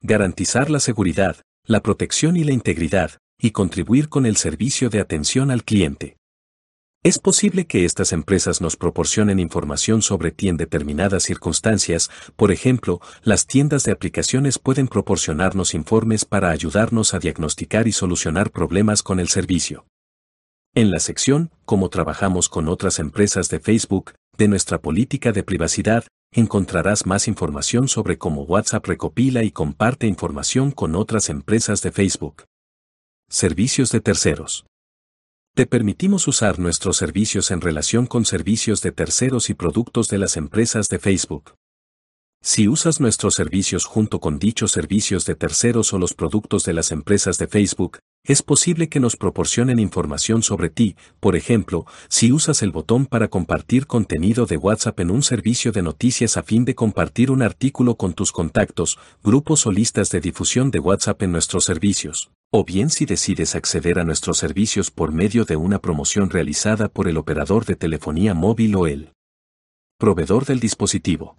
Garantizar 0.00 0.70
la 0.70 0.80
seguridad, 0.80 1.36
la 1.64 1.80
protección 1.80 2.36
y 2.36 2.44
la 2.44 2.52
integridad, 2.52 3.18
y 3.40 3.52
contribuir 3.52 4.08
con 4.08 4.26
el 4.26 4.36
servicio 4.36 4.90
de 4.90 5.00
atención 5.00 5.50
al 5.50 5.64
cliente. 5.64 6.17
Es 7.04 7.20
posible 7.20 7.66
que 7.66 7.84
estas 7.84 8.12
empresas 8.12 8.60
nos 8.60 8.76
proporcionen 8.76 9.38
información 9.38 10.02
sobre 10.02 10.32
ti 10.32 10.48
en 10.48 10.56
determinadas 10.56 11.22
circunstancias, 11.22 12.10
por 12.34 12.50
ejemplo, 12.50 13.00
las 13.22 13.46
tiendas 13.46 13.84
de 13.84 13.92
aplicaciones 13.92 14.58
pueden 14.58 14.88
proporcionarnos 14.88 15.74
informes 15.74 16.24
para 16.24 16.50
ayudarnos 16.50 17.14
a 17.14 17.20
diagnosticar 17.20 17.86
y 17.86 17.92
solucionar 17.92 18.50
problemas 18.50 19.04
con 19.04 19.20
el 19.20 19.28
servicio. 19.28 19.86
En 20.74 20.90
la 20.90 20.98
sección, 20.98 21.50
Cómo 21.64 21.88
trabajamos 21.88 22.48
con 22.48 22.68
otras 22.68 22.98
empresas 22.98 23.48
de 23.48 23.60
Facebook, 23.60 24.14
de 24.36 24.48
nuestra 24.48 24.80
política 24.80 25.32
de 25.32 25.44
privacidad, 25.44 26.04
encontrarás 26.32 27.06
más 27.06 27.28
información 27.28 27.88
sobre 27.88 28.18
cómo 28.18 28.42
WhatsApp 28.42 28.86
recopila 28.86 29.44
y 29.44 29.50
comparte 29.50 30.06
información 30.06 30.72
con 30.72 30.96
otras 30.96 31.28
empresas 31.28 31.80
de 31.82 31.92
Facebook. 31.92 32.44
Servicios 33.28 33.92
de 33.92 34.00
terceros. 34.00 34.67
Te 35.58 35.66
permitimos 35.66 36.28
usar 36.28 36.60
nuestros 36.60 36.98
servicios 36.98 37.50
en 37.50 37.60
relación 37.60 38.06
con 38.06 38.24
servicios 38.24 38.80
de 38.80 38.92
terceros 38.92 39.50
y 39.50 39.54
productos 39.54 40.06
de 40.06 40.16
las 40.16 40.36
empresas 40.36 40.88
de 40.88 41.00
Facebook. 41.00 41.56
Si 42.40 42.68
usas 42.68 43.00
nuestros 43.00 43.34
servicios 43.34 43.84
junto 43.84 44.20
con 44.20 44.38
dichos 44.38 44.70
servicios 44.70 45.24
de 45.24 45.34
terceros 45.34 45.92
o 45.92 45.98
los 45.98 46.14
productos 46.14 46.62
de 46.62 46.74
las 46.74 46.92
empresas 46.92 47.38
de 47.38 47.48
Facebook, 47.48 47.98
es 48.24 48.44
posible 48.44 48.88
que 48.88 49.00
nos 49.00 49.16
proporcionen 49.16 49.80
información 49.80 50.44
sobre 50.44 50.70
ti, 50.70 50.94
por 51.18 51.34
ejemplo, 51.34 51.86
si 52.08 52.30
usas 52.30 52.62
el 52.62 52.70
botón 52.70 53.06
para 53.06 53.26
compartir 53.26 53.88
contenido 53.88 54.46
de 54.46 54.58
WhatsApp 54.58 55.00
en 55.00 55.10
un 55.10 55.24
servicio 55.24 55.72
de 55.72 55.82
noticias 55.82 56.36
a 56.36 56.44
fin 56.44 56.64
de 56.66 56.76
compartir 56.76 57.32
un 57.32 57.42
artículo 57.42 57.96
con 57.96 58.12
tus 58.12 58.30
contactos, 58.30 58.96
grupos 59.24 59.66
o 59.66 59.72
listas 59.72 60.10
de 60.10 60.20
difusión 60.20 60.70
de 60.70 60.78
WhatsApp 60.78 61.20
en 61.24 61.32
nuestros 61.32 61.64
servicios 61.64 62.30
o 62.50 62.64
bien 62.64 62.88
si 62.88 63.04
decides 63.04 63.54
acceder 63.54 63.98
a 63.98 64.04
nuestros 64.04 64.38
servicios 64.38 64.90
por 64.90 65.12
medio 65.12 65.44
de 65.44 65.56
una 65.56 65.80
promoción 65.80 66.30
realizada 66.30 66.88
por 66.88 67.06
el 67.08 67.18
operador 67.18 67.66
de 67.66 67.76
telefonía 67.76 68.32
móvil 68.32 68.74
o 68.76 68.86
el 68.86 69.12
proveedor 69.98 70.46
del 70.46 70.58
dispositivo. 70.58 71.36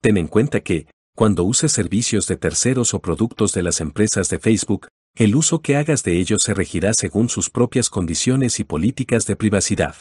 Ten 0.00 0.16
en 0.16 0.28
cuenta 0.28 0.60
que, 0.60 0.86
cuando 1.16 1.44
uses 1.44 1.72
servicios 1.72 2.26
de 2.26 2.36
terceros 2.36 2.94
o 2.94 3.00
productos 3.00 3.52
de 3.52 3.62
las 3.62 3.80
empresas 3.80 4.28
de 4.28 4.38
Facebook, 4.38 4.88
el 5.14 5.34
uso 5.34 5.60
que 5.60 5.76
hagas 5.76 6.04
de 6.04 6.18
ellos 6.18 6.42
se 6.42 6.54
regirá 6.54 6.94
según 6.94 7.28
sus 7.28 7.50
propias 7.50 7.90
condiciones 7.90 8.60
y 8.60 8.64
políticas 8.64 9.26
de 9.26 9.36
privacidad. 9.36 9.96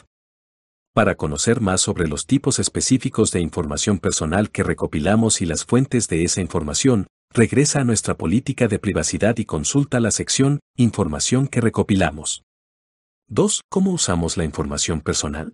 Para 0.93 1.15
conocer 1.15 1.61
más 1.61 1.81
sobre 1.81 2.07
los 2.07 2.25
tipos 2.25 2.59
específicos 2.59 3.31
de 3.31 3.41
información 3.41 3.97
personal 3.97 4.51
que 4.51 4.63
recopilamos 4.63 5.41
y 5.41 5.45
las 5.45 5.65
fuentes 5.65 6.07
de 6.07 6.23
esa 6.23 6.41
información, 6.41 7.07
regresa 7.33 7.81
a 7.81 7.83
nuestra 7.83 8.15
política 8.17 8.67
de 8.67 8.79
privacidad 8.79 9.37
y 9.37 9.45
consulta 9.45 9.99
la 9.99 10.11
sección 10.11 10.59
Información 10.77 11.47
que 11.47 11.61
recopilamos. 11.61 12.43
2. 13.27 13.61
¿Cómo 13.69 13.91
usamos 13.91 14.35
la 14.35 14.43
información 14.43 15.01
personal? 15.01 15.53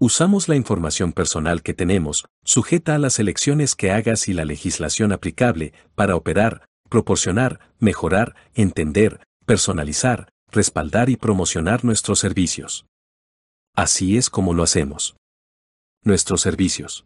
Usamos 0.00 0.48
la 0.48 0.54
información 0.54 1.12
personal 1.12 1.62
que 1.62 1.74
tenemos, 1.74 2.24
sujeta 2.44 2.94
a 2.94 2.98
las 2.98 3.18
elecciones 3.18 3.74
que 3.74 3.90
hagas 3.90 4.28
y 4.28 4.32
la 4.32 4.44
legislación 4.44 5.12
aplicable, 5.12 5.72
para 5.94 6.14
operar, 6.14 6.66
proporcionar, 6.88 7.60
mejorar, 7.78 8.36
entender, 8.54 9.20
personalizar, 9.44 10.30
respaldar 10.50 11.10
y 11.10 11.16
promocionar 11.16 11.84
nuestros 11.84 12.20
servicios. 12.20 12.86
Así 13.74 14.16
es 14.16 14.30
como 14.30 14.54
lo 14.54 14.62
hacemos. 14.62 15.16
Nuestros 16.04 16.40
servicios. 16.40 17.04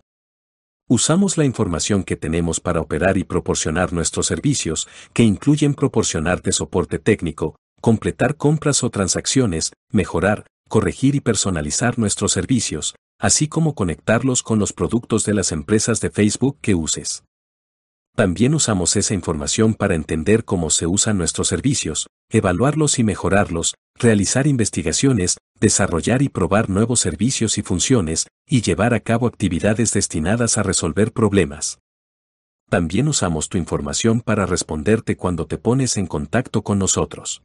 Usamos 0.94 1.38
la 1.38 1.46
información 1.46 2.04
que 2.04 2.16
tenemos 2.16 2.60
para 2.60 2.82
operar 2.82 3.16
y 3.16 3.24
proporcionar 3.24 3.94
nuestros 3.94 4.26
servicios, 4.26 4.86
que 5.14 5.22
incluyen 5.22 5.72
proporcionarte 5.72 6.52
soporte 6.52 6.98
técnico, 6.98 7.56
completar 7.80 8.36
compras 8.36 8.84
o 8.84 8.90
transacciones, 8.90 9.72
mejorar, 9.90 10.44
corregir 10.68 11.14
y 11.14 11.20
personalizar 11.20 11.98
nuestros 11.98 12.32
servicios, 12.32 12.94
así 13.18 13.48
como 13.48 13.74
conectarlos 13.74 14.42
con 14.42 14.58
los 14.58 14.74
productos 14.74 15.24
de 15.24 15.32
las 15.32 15.50
empresas 15.50 16.02
de 16.02 16.10
Facebook 16.10 16.58
que 16.60 16.74
uses. 16.74 17.24
También 18.14 18.52
usamos 18.52 18.94
esa 18.96 19.14
información 19.14 19.72
para 19.72 19.94
entender 19.94 20.44
cómo 20.44 20.68
se 20.68 20.86
usan 20.86 21.16
nuestros 21.16 21.48
servicios, 21.48 22.08
evaluarlos 22.30 22.98
y 22.98 23.02
mejorarlos, 23.02 23.76
realizar 23.98 24.46
investigaciones, 24.46 25.38
desarrollar 25.60 26.22
y 26.22 26.28
probar 26.28 26.68
nuevos 26.68 27.00
servicios 27.00 27.58
y 27.58 27.62
funciones, 27.62 28.26
y 28.46 28.62
llevar 28.62 28.94
a 28.94 29.00
cabo 29.00 29.26
actividades 29.26 29.92
destinadas 29.92 30.58
a 30.58 30.62
resolver 30.62 31.12
problemas. 31.12 31.78
También 32.68 33.06
usamos 33.06 33.48
tu 33.48 33.58
información 33.58 34.20
para 34.20 34.46
responderte 34.46 35.16
cuando 35.16 35.46
te 35.46 35.58
pones 35.58 35.96
en 35.96 36.06
contacto 36.06 36.62
con 36.62 36.78
nosotros. 36.78 37.42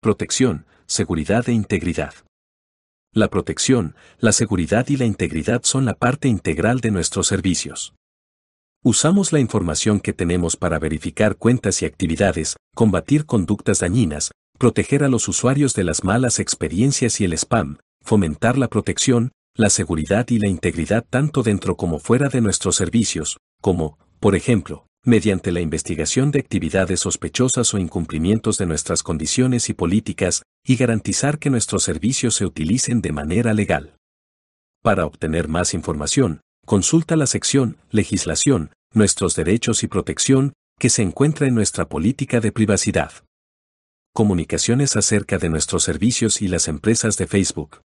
Protección, 0.00 0.66
seguridad 0.86 1.48
e 1.48 1.52
integridad. 1.52 2.12
La 3.14 3.28
protección, 3.28 3.94
la 4.18 4.32
seguridad 4.32 4.88
y 4.88 4.96
la 4.96 5.04
integridad 5.04 5.62
son 5.64 5.84
la 5.84 5.94
parte 5.94 6.28
integral 6.28 6.80
de 6.80 6.90
nuestros 6.90 7.28
servicios. 7.28 7.94
Usamos 8.82 9.32
la 9.32 9.38
información 9.38 10.00
que 10.00 10.12
tenemos 10.12 10.56
para 10.56 10.80
verificar 10.80 11.36
cuentas 11.36 11.82
y 11.82 11.86
actividades, 11.86 12.56
combatir 12.74 13.26
conductas 13.26 13.78
dañinas, 13.78 14.32
proteger 14.62 15.02
a 15.02 15.08
los 15.08 15.26
usuarios 15.26 15.74
de 15.74 15.82
las 15.82 16.04
malas 16.04 16.38
experiencias 16.38 17.20
y 17.20 17.24
el 17.24 17.32
spam, 17.32 17.78
fomentar 18.00 18.56
la 18.56 18.68
protección, 18.68 19.32
la 19.56 19.70
seguridad 19.70 20.28
y 20.28 20.38
la 20.38 20.46
integridad 20.46 21.04
tanto 21.10 21.42
dentro 21.42 21.76
como 21.76 21.98
fuera 21.98 22.28
de 22.28 22.40
nuestros 22.40 22.76
servicios, 22.76 23.38
como, 23.60 23.98
por 24.20 24.36
ejemplo, 24.36 24.86
mediante 25.04 25.50
la 25.50 25.60
investigación 25.60 26.30
de 26.30 26.38
actividades 26.38 27.00
sospechosas 27.00 27.74
o 27.74 27.78
incumplimientos 27.78 28.56
de 28.56 28.66
nuestras 28.66 29.02
condiciones 29.02 29.68
y 29.68 29.74
políticas, 29.74 30.44
y 30.64 30.76
garantizar 30.76 31.40
que 31.40 31.50
nuestros 31.50 31.82
servicios 31.82 32.36
se 32.36 32.46
utilicen 32.46 33.00
de 33.00 33.10
manera 33.10 33.54
legal. 33.54 33.96
Para 34.80 35.06
obtener 35.06 35.48
más 35.48 35.74
información, 35.74 36.40
Consulta 36.64 37.16
la 37.16 37.26
sección 37.26 37.78
Legislación, 37.90 38.70
nuestros 38.94 39.34
derechos 39.34 39.82
y 39.82 39.88
protección 39.88 40.52
que 40.78 40.88
se 40.88 41.02
encuentra 41.02 41.48
en 41.48 41.56
nuestra 41.56 41.88
política 41.88 42.38
de 42.38 42.52
privacidad. 42.52 43.10
Comunicaciones 44.14 44.96
acerca 44.96 45.38
de 45.38 45.48
nuestros 45.48 45.84
servicios 45.84 46.42
y 46.42 46.48
las 46.48 46.68
empresas 46.68 47.16
de 47.16 47.26
Facebook. 47.26 47.80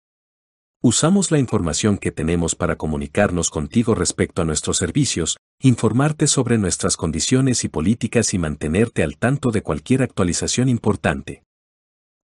Usamos 0.83 1.31
la 1.31 1.39
información 1.39 1.97
que 1.97 2.11
tenemos 2.11 2.53
para 2.53 2.75
comunicarnos 2.75 3.49
contigo 3.49 3.95
respecto 3.95 4.41
a 4.41 4.45
nuestros 4.45 4.75
servicios, 4.75 5.37
informarte 5.61 6.27
sobre 6.27 6.57
nuestras 6.57 6.97
condiciones 6.97 7.63
y 7.63 7.69
políticas 7.69 8.33
y 8.33 8.39
mantenerte 8.39 9.03
al 9.03 9.17
tanto 9.17 9.51
de 9.51 9.61
cualquier 9.61 10.03
actualización 10.03 10.67
importante. 10.67 11.43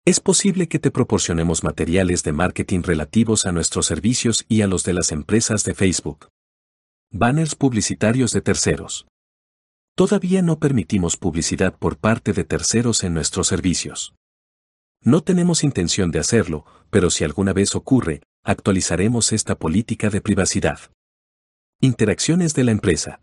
Es 0.04 0.20
posible 0.20 0.68
que 0.68 0.80
te 0.80 0.92
proporcionemos 0.92 1.64
materiales 1.64 2.24
de 2.24 2.34
marketing 2.34 2.82
relativos 2.82 3.46
a 3.46 3.54
nuestros 3.54 3.86
servicios 3.86 4.44
y 4.50 4.64
a 4.64 4.68
los 4.68 4.84
de 4.84 4.92
las 4.92 5.14
empresas 5.14 5.64
de 5.64 5.76
Facebook. 5.76 6.28
Banners 7.10 7.56
publicitarios 7.56 8.34
de 8.34 8.42
terceros. 8.42 9.06
Todavía 9.96 10.42
no 10.42 10.58
permitimos 10.58 11.18
publicidad 11.18 11.78
por 11.78 11.98
parte 11.98 12.34
de 12.34 12.44
terceros 12.44 13.04
en 13.04 13.14
nuestros 13.14 13.46
servicios. 13.46 14.16
No 15.04 15.22
tenemos 15.22 15.64
intención 15.64 16.10
de 16.10 16.18
hacerlo, 16.18 16.66
pero 16.90 17.12
si 17.12 17.24
alguna 17.24 17.54
vez 17.54 17.76
ocurre, 17.76 18.24
actualizaremos 18.44 19.32
esta 19.34 19.54
política 19.54 20.10
de 20.10 20.20
privacidad. 20.20 20.80
Interacciones 21.80 22.56
de 22.56 22.64
la 22.64 22.72
empresa. 22.72 23.22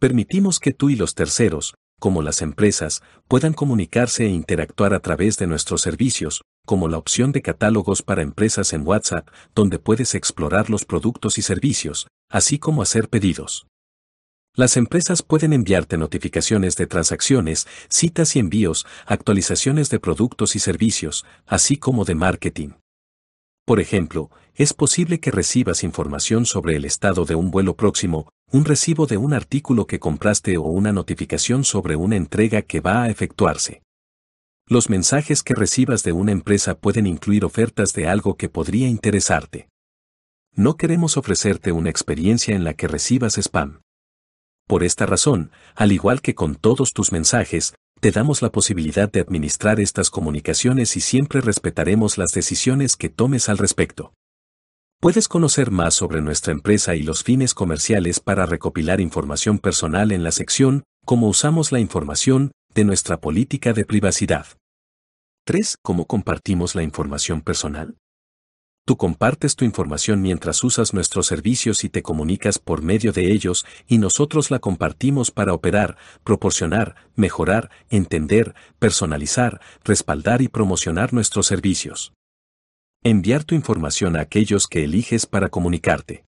Permitimos 0.00 0.58
que 0.58 0.72
tú 0.72 0.88
y 0.88 0.96
los 0.96 1.14
terceros, 1.14 1.74
como 2.00 2.22
las 2.22 2.40
empresas, 2.40 3.02
puedan 3.28 3.52
comunicarse 3.52 4.24
e 4.24 4.30
interactuar 4.30 4.94
a 4.94 5.00
través 5.00 5.36
de 5.36 5.46
nuestros 5.46 5.82
servicios, 5.82 6.44
como 6.64 6.88
la 6.88 6.96
opción 6.96 7.30
de 7.30 7.42
catálogos 7.42 8.00
para 8.00 8.22
empresas 8.22 8.72
en 8.72 8.86
WhatsApp, 8.86 9.28
donde 9.54 9.78
puedes 9.78 10.14
explorar 10.14 10.70
los 10.70 10.86
productos 10.86 11.36
y 11.36 11.42
servicios, 11.42 12.06
así 12.30 12.58
como 12.58 12.80
hacer 12.80 13.10
pedidos. 13.10 13.66
Las 14.56 14.76
empresas 14.76 15.22
pueden 15.22 15.52
enviarte 15.52 15.96
notificaciones 15.96 16.76
de 16.76 16.86
transacciones, 16.86 17.66
citas 17.88 18.36
y 18.36 18.38
envíos, 18.38 18.86
actualizaciones 19.04 19.90
de 19.90 19.98
productos 19.98 20.54
y 20.54 20.60
servicios, 20.60 21.26
así 21.44 21.76
como 21.76 22.04
de 22.04 22.14
marketing. 22.14 22.68
Por 23.66 23.80
ejemplo, 23.80 24.30
es 24.54 24.72
posible 24.72 25.18
que 25.18 25.32
recibas 25.32 25.82
información 25.82 26.46
sobre 26.46 26.76
el 26.76 26.84
estado 26.84 27.24
de 27.24 27.34
un 27.34 27.50
vuelo 27.50 27.74
próximo, 27.74 28.28
un 28.52 28.64
recibo 28.64 29.06
de 29.06 29.16
un 29.16 29.34
artículo 29.34 29.88
que 29.88 29.98
compraste 29.98 30.56
o 30.56 30.62
una 30.62 30.92
notificación 30.92 31.64
sobre 31.64 31.96
una 31.96 32.14
entrega 32.14 32.62
que 32.62 32.78
va 32.80 33.02
a 33.02 33.10
efectuarse. 33.10 33.82
Los 34.68 34.88
mensajes 34.88 35.42
que 35.42 35.54
recibas 35.54 36.04
de 36.04 36.12
una 36.12 36.30
empresa 36.30 36.76
pueden 36.76 37.08
incluir 37.08 37.44
ofertas 37.44 37.92
de 37.92 38.06
algo 38.06 38.36
que 38.36 38.48
podría 38.48 38.86
interesarte. 38.86 39.68
No 40.54 40.76
queremos 40.76 41.16
ofrecerte 41.16 41.72
una 41.72 41.90
experiencia 41.90 42.54
en 42.54 42.62
la 42.62 42.74
que 42.74 42.86
recibas 42.86 43.36
spam. 43.36 43.80
Por 44.66 44.82
esta 44.82 45.06
razón, 45.06 45.50
al 45.74 45.92
igual 45.92 46.22
que 46.22 46.34
con 46.34 46.54
todos 46.54 46.92
tus 46.92 47.12
mensajes, 47.12 47.74
te 48.00 48.10
damos 48.10 48.42
la 48.42 48.50
posibilidad 48.50 49.10
de 49.10 49.20
administrar 49.20 49.80
estas 49.80 50.10
comunicaciones 50.10 50.96
y 50.96 51.00
siempre 51.00 51.40
respetaremos 51.40 52.18
las 52.18 52.32
decisiones 52.32 52.96
que 52.96 53.08
tomes 53.08 53.48
al 53.48 53.58
respecto. 53.58 54.14
Puedes 55.00 55.28
conocer 55.28 55.70
más 55.70 55.94
sobre 55.94 56.22
nuestra 56.22 56.52
empresa 56.52 56.94
y 56.94 57.02
los 57.02 57.22
fines 57.22 57.52
comerciales 57.52 58.20
para 58.20 58.46
recopilar 58.46 59.00
información 59.00 59.58
personal 59.58 60.12
en 60.12 60.24
la 60.24 60.32
sección 60.32 60.84
Cómo 61.04 61.28
usamos 61.28 61.70
la 61.70 61.80
información 61.80 62.52
de 62.74 62.84
nuestra 62.84 63.20
política 63.20 63.74
de 63.74 63.84
privacidad. 63.84 64.46
3. 65.44 65.76
¿Cómo 65.82 66.06
compartimos 66.06 66.74
la 66.74 66.82
información 66.82 67.42
personal? 67.42 67.98
Tú 68.86 68.98
compartes 68.98 69.56
tu 69.56 69.64
información 69.64 70.20
mientras 70.20 70.62
usas 70.62 70.92
nuestros 70.92 71.26
servicios 71.26 71.84
y 71.84 71.88
te 71.88 72.02
comunicas 72.02 72.58
por 72.58 72.82
medio 72.82 73.12
de 73.12 73.32
ellos 73.32 73.64
y 73.86 73.96
nosotros 73.96 74.50
la 74.50 74.58
compartimos 74.58 75.30
para 75.30 75.54
operar, 75.54 75.96
proporcionar, 76.22 76.94
mejorar, 77.16 77.70
entender, 77.88 78.54
personalizar, 78.78 79.62
respaldar 79.84 80.42
y 80.42 80.48
promocionar 80.48 81.14
nuestros 81.14 81.46
servicios. 81.46 82.12
Enviar 83.02 83.44
tu 83.44 83.54
información 83.54 84.16
a 84.16 84.20
aquellos 84.20 84.66
que 84.66 84.84
eliges 84.84 85.24
para 85.24 85.48
comunicarte. 85.48 86.26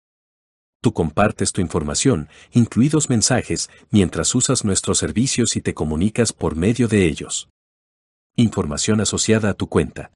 Tú 0.81 0.93
compartes 0.93 1.51
tu 1.51 1.59
información, 1.59 2.29
incluidos 2.53 3.09
mensajes, 3.09 3.69
mientras 3.91 4.33
usas 4.33 4.63
nuestros 4.63 4.97
servicios 4.97 5.57
y 5.57 5.61
te 5.61 5.73
comunicas 5.73 6.31
por 6.31 6.55
medio 6.55 6.87
de 6.87 7.05
ellos. 7.05 7.49
Información 8.37 9.01
asociada 9.01 9.49
a 9.49 9.53
tu 9.55 9.67
cuenta. 9.67 10.11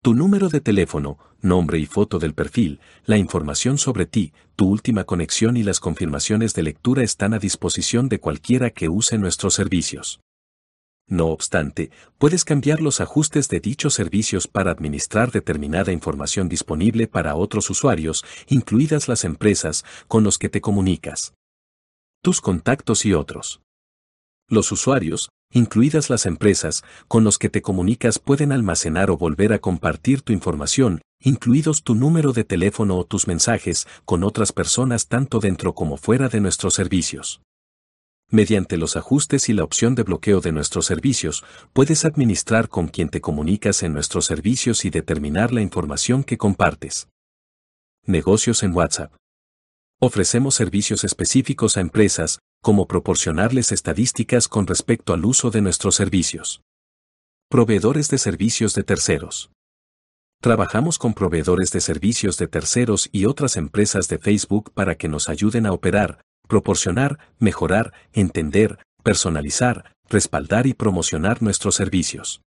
Tu 0.00 0.14
número 0.14 0.48
de 0.48 0.60
teléfono, 0.60 1.18
nombre 1.40 1.78
y 1.78 1.86
foto 1.86 2.20
del 2.20 2.32
perfil, 2.32 2.78
la 3.04 3.18
información 3.18 3.78
sobre 3.78 4.06
ti, 4.06 4.32
tu 4.54 4.68
última 4.68 5.02
conexión 5.02 5.56
y 5.56 5.64
las 5.64 5.80
confirmaciones 5.80 6.54
de 6.54 6.62
lectura 6.62 7.02
están 7.02 7.34
a 7.34 7.40
disposición 7.40 8.08
de 8.08 8.20
cualquiera 8.20 8.70
que 8.70 8.88
use 8.88 9.18
nuestros 9.18 9.54
servicios. 9.54 10.20
No 11.08 11.26
obstante, 11.28 11.90
puedes 12.18 12.44
cambiar 12.44 12.80
los 12.80 13.00
ajustes 13.00 13.48
de 13.48 13.58
dichos 13.58 13.94
servicios 13.94 14.46
para 14.46 14.70
administrar 14.70 15.32
determinada 15.32 15.90
información 15.90 16.48
disponible 16.48 17.08
para 17.08 17.34
otros 17.34 17.68
usuarios, 17.68 18.24
incluidas 18.46 19.08
las 19.08 19.24
empresas 19.24 19.84
con 20.06 20.22
los 20.22 20.38
que 20.38 20.48
te 20.48 20.60
comunicas. 20.60 21.34
Tus 22.22 22.40
contactos 22.40 23.04
y 23.04 23.14
otros. 23.14 23.62
Los 24.48 24.70
usuarios, 24.70 25.30
incluidas 25.50 26.10
las 26.10 26.26
empresas, 26.26 26.84
con 27.06 27.24
los 27.24 27.38
que 27.38 27.48
te 27.48 27.62
comunicas 27.62 28.18
pueden 28.18 28.52
almacenar 28.52 29.10
o 29.10 29.16
volver 29.16 29.52
a 29.52 29.58
compartir 29.58 30.22
tu 30.22 30.32
información, 30.32 31.00
incluidos 31.20 31.82
tu 31.82 31.94
número 31.94 32.32
de 32.32 32.44
teléfono 32.44 32.96
o 32.96 33.04
tus 33.04 33.26
mensajes, 33.26 33.86
con 34.04 34.24
otras 34.24 34.52
personas 34.52 35.08
tanto 35.08 35.40
dentro 35.40 35.74
como 35.74 35.96
fuera 35.96 36.28
de 36.28 36.40
nuestros 36.40 36.74
servicios. 36.74 37.40
Mediante 38.30 38.76
los 38.76 38.96
ajustes 38.96 39.48
y 39.48 39.54
la 39.54 39.64
opción 39.64 39.94
de 39.94 40.02
bloqueo 40.02 40.42
de 40.42 40.52
nuestros 40.52 40.84
servicios, 40.84 41.44
puedes 41.72 42.04
administrar 42.04 42.68
con 42.68 42.88
quien 42.88 43.08
te 43.08 43.22
comunicas 43.22 43.82
en 43.82 43.94
nuestros 43.94 44.26
servicios 44.26 44.84
y 44.84 44.90
determinar 44.90 45.50
la 45.50 45.62
información 45.62 46.22
que 46.24 46.36
compartes. 46.36 47.08
Negocios 48.04 48.62
en 48.62 48.74
WhatsApp. 48.74 49.14
Ofrecemos 49.98 50.54
servicios 50.54 51.04
específicos 51.04 51.78
a 51.78 51.80
empresas, 51.80 52.38
como 52.62 52.86
proporcionarles 52.86 53.72
estadísticas 53.72 54.48
con 54.48 54.66
respecto 54.66 55.12
al 55.12 55.24
uso 55.24 55.50
de 55.50 55.60
nuestros 55.60 55.94
servicios. 55.94 56.62
Proveedores 57.48 58.08
de 58.10 58.18
servicios 58.18 58.74
de 58.74 58.82
terceros. 58.82 59.50
Trabajamos 60.40 60.98
con 60.98 61.14
proveedores 61.14 61.72
de 61.72 61.80
servicios 61.80 62.36
de 62.36 62.46
terceros 62.46 63.08
y 63.10 63.24
otras 63.24 63.56
empresas 63.56 64.08
de 64.08 64.18
Facebook 64.18 64.72
para 64.72 64.96
que 64.96 65.08
nos 65.08 65.28
ayuden 65.28 65.66
a 65.66 65.72
operar, 65.72 66.20
proporcionar, 66.46 67.18
mejorar, 67.38 67.92
entender, 68.12 68.78
personalizar, 69.02 69.92
respaldar 70.08 70.66
y 70.66 70.74
promocionar 70.74 71.42
nuestros 71.42 71.74
servicios. 71.74 72.42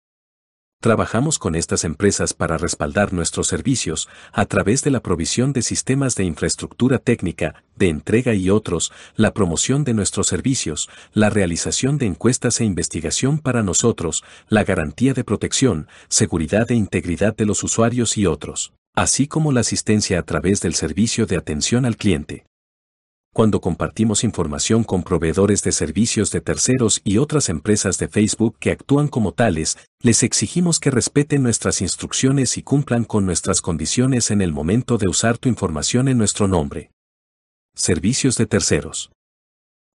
Trabajamos 0.82 1.39
con 1.39 1.56
estas 1.56 1.84
empresas 1.84 2.34
para 2.34 2.58
respaldar 2.58 3.12
nuestros 3.12 3.48
servicios 3.48 4.08
a 4.32 4.46
través 4.46 4.82
de 4.82 4.92
la 4.92 5.02
provisión 5.02 5.52
de 5.52 5.62
sistemas 5.62 6.15
de 6.15 6.24
infraestructura 6.24 7.00
técnica, 7.00 7.65
de 7.76 7.89
entrega 7.89 8.34
y 8.34 8.50
otros, 8.50 8.94
la 9.18 9.34
promoción 9.34 9.84
de 9.84 9.94
nuestros 9.94 10.28
servicios, 10.28 10.89
la 11.12 11.30
realización 11.30 11.98
de 11.98 12.06
encuestas 12.06 12.62
e 12.62 12.63
investigación 12.63 13.39
para 13.39 13.62
nosotros, 13.62 14.24
la 14.48 14.63
garantía 14.63 15.13
de 15.13 15.26
protección, 15.26 15.89
seguridad 16.08 16.72
e 16.72 16.76
integridad 16.76 17.36
de 17.36 17.46
los 17.46 17.62
usuarios 17.62 18.18
y 18.18 18.26
otros, 18.26 18.72
así 18.96 19.28
como 19.28 19.52
la 19.52 19.60
asistencia 19.60 20.18
a 20.18 20.24
través 20.24 20.62
del 20.62 20.76
servicio 20.76 21.26
de 21.26 21.36
atención 21.36 21.86
al 21.86 21.98
cliente 21.98 22.46
cuando 23.39 23.62
compartimos 23.62 24.25
información 24.25 24.84
con 24.84 25.02
proveedores 25.02 25.63
de 25.63 25.71
servicios 25.71 26.30
de 26.30 26.41
terceros 26.41 26.99
y 27.06 27.19
otras 27.19 27.47
empresas 27.47 27.97
de 27.97 28.10
Facebook 28.10 28.58
que 28.60 28.69
actúan 28.69 29.08
como 29.08 29.32
tales, 29.32 29.78
les 30.02 30.23
exigimos 30.23 30.82
que 30.82 30.91
respeten 30.91 31.41
nuestras 31.41 31.80
instrucciones 31.80 32.58
y 32.58 32.63
cumplan 32.63 33.06
con 33.06 33.25
nuestras 33.25 33.62
condiciones 33.62 34.30
en 34.32 34.41
el 34.41 34.52
momento 34.52 34.97
de 34.97 35.08
usar 35.08 35.38
tu 35.38 35.47
información 35.47 36.10
en 36.10 36.17
nuestro 36.17 36.49
nombre. 36.49 36.91
Servicios 37.75 38.36
de 38.36 38.45
terceros. 38.45 39.10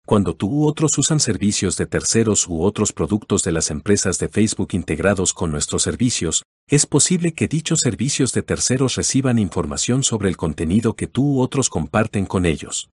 Cuando 0.07 0.37
tú 0.37 0.47
u 0.49 0.69
otros 0.69 0.97
usan 0.97 1.19
servicios 1.19 1.77
de 1.77 1.87
terceros 1.87 2.47
u 2.47 2.63
otros 2.63 2.93
productos 2.93 3.43
de 3.43 3.51
las 3.51 3.73
empresas 3.73 4.21
de 4.21 4.29
Facebook 4.29 4.69
integrados 4.71 5.33
con 5.33 5.51
nuestros 5.51 5.83
servicios, 5.83 6.45
es 6.69 6.87
posible 6.87 7.33
que 7.33 7.49
dichos 7.49 7.81
servicios 7.81 8.33
de 8.35 8.43
terceros 8.43 8.95
reciban 8.95 9.41
información 9.41 10.05
sobre 10.05 10.29
el 10.29 10.37
contenido 10.37 10.95
que 10.95 11.09
tú 11.09 11.25
u 11.25 11.41
otros 11.41 11.71
comparten 11.71 12.25
con 12.25 12.47
ellos. 12.47 12.89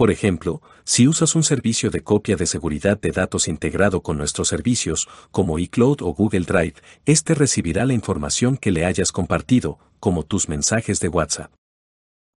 Por 0.00 0.10
ejemplo, 0.10 0.62
si 0.82 1.06
usas 1.06 1.34
un 1.34 1.42
servicio 1.42 1.90
de 1.90 2.00
copia 2.00 2.34
de 2.34 2.46
seguridad 2.46 2.98
de 2.98 3.10
datos 3.10 3.48
integrado 3.48 4.02
con 4.02 4.16
nuestros 4.16 4.48
servicios, 4.48 5.06
como 5.30 5.58
iCloud 5.58 6.00
o 6.00 6.14
Google 6.14 6.46
Drive, 6.46 6.76
este 7.04 7.34
recibirá 7.34 7.84
la 7.84 7.92
información 7.92 8.56
que 8.56 8.70
le 8.70 8.86
hayas 8.86 9.12
compartido, 9.12 9.78
como 9.98 10.22
tus 10.22 10.48
mensajes 10.48 11.00
de 11.00 11.08
WhatsApp. 11.08 11.52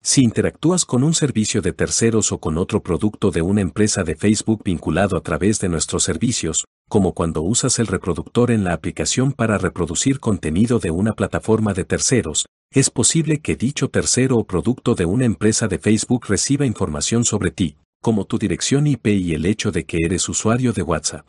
Si 0.02 0.22
interactúas 0.22 0.86
con 0.86 1.04
un 1.04 1.12
servicio 1.12 1.60
de 1.60 1.74
terceros 1.74 2.32
o 2.32 2.38
con 2.38 2.56
otro 2.56 2.82
producto 2.82 3.30
de 3.30 3.42
una 3.42 3.60
empresa 3.60 4.04
de 4.04 4.16
Facebook 4.16 4.62
vinculado 4.64 5.18
a 5.18 5.20
través 5.20 5.60
de 5.60 5.68
nuestros 5.68 6.02
servicios, 6.02 6.64
como 6.90 7.14
cuando 7.14 7.40
usas 7.42 7.78
el 7.78 7.86
reproductor 7.86 8.50
en 8.50 8.64
la 8.64 8.72
aplicación 8.72 9.30
para 9.32 9.58
reproducir 9.58 10.18
contenido 10.18 10.80
de 10.80 10.90
una 10.90 11.12
plataforma 11.12 11.72
de 11.72 11.84
terceros, 11.84 12.46
es 12.72 12.90
posible 12.90 13.38
que 13.38 13.54
dicho 13.54 13.90
tercero 13.90 14.36
o 14.38 14.44
producto 14.44 14.96
de 14.96 15.04
una 15.04 15.24
empresa 15.24 15.68
de 15.68 15.78
Facebook 15.78 16.26
reciba 16.26 16.66
información 16.66 17.24
sobre 17.24 17.52
ti, 17.52 17.76
como 18.02 18.24
tu 18.24 18.38
dirección 18.38 18.88
IP 18.88 19.06
y 19.06 19.34
el 19.34 19.46
hecho 19.46 19.70
de 19.70 19.84
que 19.84 19.98
eres 20.04 20.28
usuario 20.28 20.72
de 20.72 20.82
WhatsApp. 20.82 21.28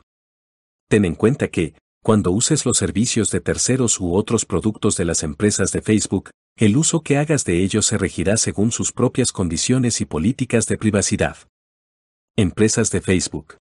Ten 0.89 1.05
en 1.05 1.13
cuenta 1.13 1.49
que, 1.49 1.75
cuando 2.03 2.31
uses 2.31 2.65
los 2.65 2.77
servicios 2.77 3.29
de 3.29 3.39
terceros 3.39 3.99
u 3.99 4.15
otros 4.15 4.45
productos 4.45 4.97
de 4.97 5.05
las 5.05 5.21
empresas 5.21 5.71
de 5.71 5.83
Facebook, 5.83 6.31
el 6.57 6.75
uso 6.75 7.01
que 7.01 7.17
hagas 7.17 7.45
de 7.45 7.63
ellos 7.63 7.85
se 7.85 7.99
regirá 7.99 8.37
según 8.37 8.71
sus 8.71 8.91
propias 8.91 9.31
condiciones 9.31 10.01
y 10.01 10.05
políticas 10.05 10.65
de 10.65 10.79
privacidad. 10.79 11.37
Empresas 12.35 12.89
de 12.89 13.01
Facebook. 13.01 13.60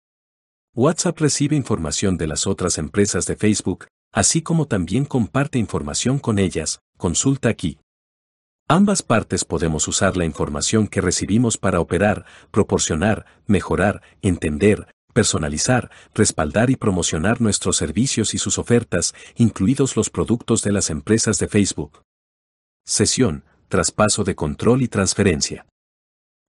WhatsApp 0.75 1.19
recibe 1.19 1.55
información 1.55 2.17
de 2.17 2.25
las 2.25 2.47
otras 2.47 2.79
empresas 2.79 3.27
de 3.27 3.35
Facebook, 3.35 3.85
así 4.11 4.41
como 4.41 4.65
también 4.65 5.05
comparte 5.05 5.59
información 5.59 6.17
con 6.17 6.39
ellas, 6.39 6.79
consulta 6.97 7.49
aquí. 7.49 7.77
Ambas 8.67 9.03
partes 9.03 9.45
podemos 9.45 9.87
usar 9.87 10.17
la 10.17 10.25
información 10.25 10.87
que 10.87 10.99
recibimos 10.99 11.59
para 11.59 11.79
operar, 11.79 12.25
proporcionar, 12.49 13.27
mejorar, 13.45 14.01
entender, 14.23 14.87
personalizar, 15.13 15.91
respaldar 16.15 16.71
y 16.71 16.75
promocionar 16.75 17.39
nuestros 17.39 17.77
servicios 17.77 18.33
y 18.33 18.39
sus 18.39 18.57
ofertas, 18.57 19.13
incluidos 19.35 19.95
los 19.95 20.09
productos 20.09 20.63
de 20.63 20.71
las 20.71 20.89
empresas 20.89 21.37
de 21.37 21.49
Facebook. 21.49 22.01
Sesión, 22.83 23.43
traspaso 23.67 24.23
de 24.23 24.33
control 24.33 24.81
y 24.81 24.87
transferencia. 24.87 25.67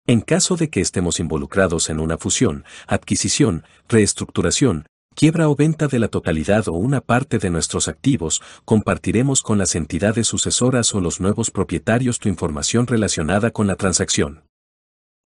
En 0.06 0.20
caso 0.20 0.56
de 0.56 0.68
que 0.68 0.82
estemos 0.82 1.18
involucrados 1.18 1.88
en 1.88 1.98
una 1.98 2.18
fusión, 2.18 2.66
adquisición, 2.86 3.64
reestructuración, 3.88 4.86
quiebra 5.14 5.48
o 5.48 5.56
venta 5.56 5.88
de 5.88 5.98
la 5.98 6.08
totalidad 6.08 6.68
o 6.68 6.72
una 6.72 7.00
parte 7.00 7.38
de 7.38 7.48
nuestros 7.48 7.88
activos, 7.88 8.42
compartiremos 8.66 9.40
con 9.40 9.56
las 9.56 9.74
entidades 9.74 10.26
sucesoras 10.26 10.94
o 10.94 11.00
los 11.00 11.20
nuevos 11.20 11.50
propietarios 11.50 12.18
tu 12.18 12.28
información 12.28 12.86
relacionada 12.86 13.50
con 13.50 13.66
la 13.66 13.76
transacción. 13.76 14.42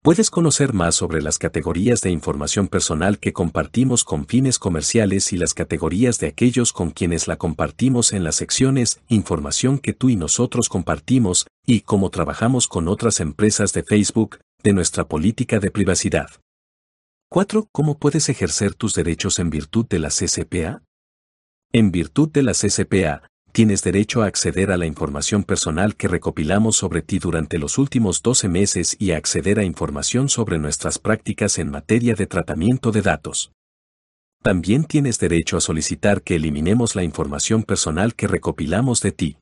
Puedes 0.03 0.29
conocer 0.29 0.73
más 0.73 0.97
sobre 0.97 1.23
las 1.23 1.39
categorías 1.39 2.01
de 2.01 2.11
información 2.11 2.67
personal 2.67 3.21
que 3.21 3.33
compartimos 3.33 4.03
con 4.03 4.27
fines 4.27 4.59
comerciales 4.59 5.33
y 5.33 5.37
las 5.37 5.55
categorías 5.55 6.19
de 6.19 6.27
aquellos 6.27 6.73
con 6.73 6.91
quienes 6.91 7.29
la 7.29 7.37
compartimos 7.37 8.13
en 8.13 8.25
las 8.25 8.35
secciones 8.35 9.01
Información 9.09 9.79
que 9.79 9.93
tú 9.93 10.09
y 10.09 10.17
nosotros 10.17 10.69
compartimos 10.69 11.47
y 11.65 11.83
cómo 11.83 12.11
trabajamos 12.11 12.67
con 12.67 12.89
otras 12.89 13.21
empresas 13.21 13.73
de 13.73 13.85
Facebook, 13.85 14.41
de 14.65 14.73
nuestra 14.73 15.07
política 15.07 15.61
de 15.61 15.71
privacidad. 15.71 16.31
4. 17.31 17.69
¿Cómo 17.71 17.99
puedes 17.99 18.31
ejercer 18.31 18.75
tus 18.75 18.95
derechos 18.95 19.39
en 19.39 19.51
virtud 19.51 19.87
de 19.87 19.99
la 19.99 20.09
CCPA? 20.09 20.83
En 21.71 21.91
virtud 21.91 22.31
de 22.31 22.43
la 22.43 22.53
CCPA, 22.53 23.29
tienes 23.53 23.83
derecho 23.83 24.23
a 24.23 24.27
acceder 24.27 24.73
a 24.73 24.79
la 24.79 24.87
información 24.87 25.45
personal 25.45 25.97
que 25.97 26.09
recopilamos 26.09 26.77
sobre 26.77 27.03
ti 27.03 27.19
durante 27.19 27.59
los 27.59 27.77
últimos 27.77 28.23
12 28.23 28.49
meses 28.49 28.97
y 28.99 29.11
a 29.11 29.19
acceder 29.19 29.59
a 29.59 29.65
información 29.65 30.31
sobre 30.31 30.59
nuestras 30.59 30.99
prácticas 30.99 31.59
en 31.59 31.71
materia 31.71 32.15
de 32.15 32.27
tratamiento 32.27 32.91
de 32.91 33.03
datos. 33.03 33.53
También 34.43 34.85
tienes 34.85 35.19
derecho 35.19 35.59
a 35.59 35.61
solicitar 35.61 36.23
que 36.23 36.37
eliminemos 36.37 36.97
la 36.97 37.03
información 37.03 37.65
personal 37.65 38.15
que 38.15 38.29
recopilamos 38.29 39.03
de 39.03 39.13
ti. 39.13 39.37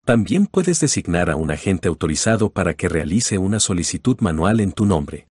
También 0.06 0.48
puedes 0.48 0.80
designar 0.80 1.30
a 1.30 1.36
un 1.36 1.52
agente 1.52 1.90
autorizado 1.90 2.54
para 2.54 2.74
que 2.74 2.88
realice 2.88 3.38
una 3.38 3.60
solicitud 3.60 4.18
manual 4.22 4.62
en 4.62 4.72
tu 4.72 4.86
nombre. 4.86 5.28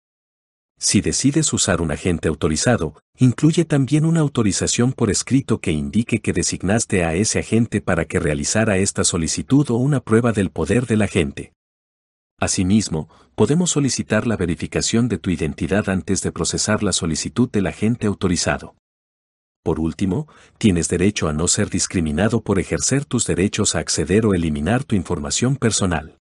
Si 0.77 1.01
decides 1.01 1.53
usar 1.53 1.81
un 1.81 1.91
agente 1.91 2.27
autorizado, 2.27 2.95
incluye 3.17 3.65
también 3.65 4.05
una 4.05 4.19
autorización 4.19 4.91
por 4.91 5.09
escrito 5.09 5.59
que 5.59 5.71
indique 5.71 6.19
que 6.19 6.33
designaste 6.33 7.03
a 7.05 7.15
ese 7.15 7.39
agente 7.39 7.81
para 7.81 8.05
que 8.05 8.19
realizara 8.19 8.77
esta 8.77 9.03
solicitud 9.03 9.69
o 9.69 9.75
una 9.75 10.01
prueba 10.01 10.31
del 10.33 10.51
poder 10.51 10.85
del 10.85 11.01
agente. 11.01 11.53
Asimismo, 12.37 13.07
podemos 13.35 13.71
solicitar 13.71 14.27
la 14.27 14.35
verificación 14.35 15.07
de 15.07 15.17
tu 15.17 15.29
identidad 15.29 15.89
antes 15.89 16.21
de 16.21 16.33
procesar 16.33 16.83
la 16.83 16.91
solicitud 16.91 17.49
del 17.49 17.67
agente 17.67 18.07
autorizado. 18.07 18.75
Por 19.63 19.79
último, 19.79 20.27
tienes 20.57 20.89
derecho 20.89 21.29
a 21.29 21.33
no 21.33 21.47
ser 21.47 21.69
discriminado 21.69 22.41
por 22.41 22.59
ejercer 22.59 23.05
tus 23.05 23.25
derechos 23.25 23.73
a 23.73 23.79
acceder 23.79 24.25
o 24.25 24.33
eliminar 24.33 24.83
tu 24.83 24.95
información 24.95 25.55
personal. 25.55 26.17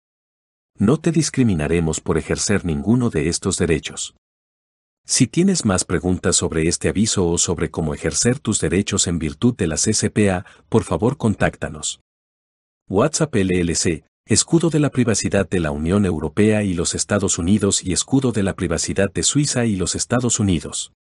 No 0.78 0.98
te 0.98 1.12
discriminaremos 1.12 2.02
por 2.02 2.18
ejercer 2.18 2.66
ninguno 2.66 3.10
de 3.10 3.30
estos 3.30 3.58
derechos. 3.58 4.16
Si 5.12 5.26
tienes 5.26 5.66
más 5.66 5.86
preguntas 5.86 6.36
sobre 6.36 6.68
este 6.68 6.88
aviso 6.88 7.28
o 7.28 7.40
sobre 7.40 7.72
cómo 7.72 7.96
ejercer 7.96 8.38
tus 8.38 8.60
derechos 8.60 9.08
en 9.08 9.18
virtud 9.18 9.56
de 9.56 9.66
las 9.66 9.90
SPA, 9.92 10.46
por 10.70 10.84
favor 10.84 11.18
contáctanos. 11.18 12.00
WhatsApp 12.88 13.34
LLC, 13.34 14.04
escudo 14.28 14.70
de 14.70 14.78
la 14.78 14.92
privacidad 14.92 15.50
de 15.50 15.62
la 15.62 15.72
Unión 15.72 16.06
Europea 16.06 16.62
y 16.62 16.76
los 16.76 16.94
Estados 16.94 17.40
Unidos 17.40 17.84
y 17.84 17.92
escudo 17.92 18.32
de 18.32 18.44
la 18.44 18.54
privacidad 18.54 19.12
de 19.12 19.24
Suiza 19.24 19.66
y 19.66 19.78
los 19.78 19.96
Estados 19.96 20.40
Unidos. 20.40 20.94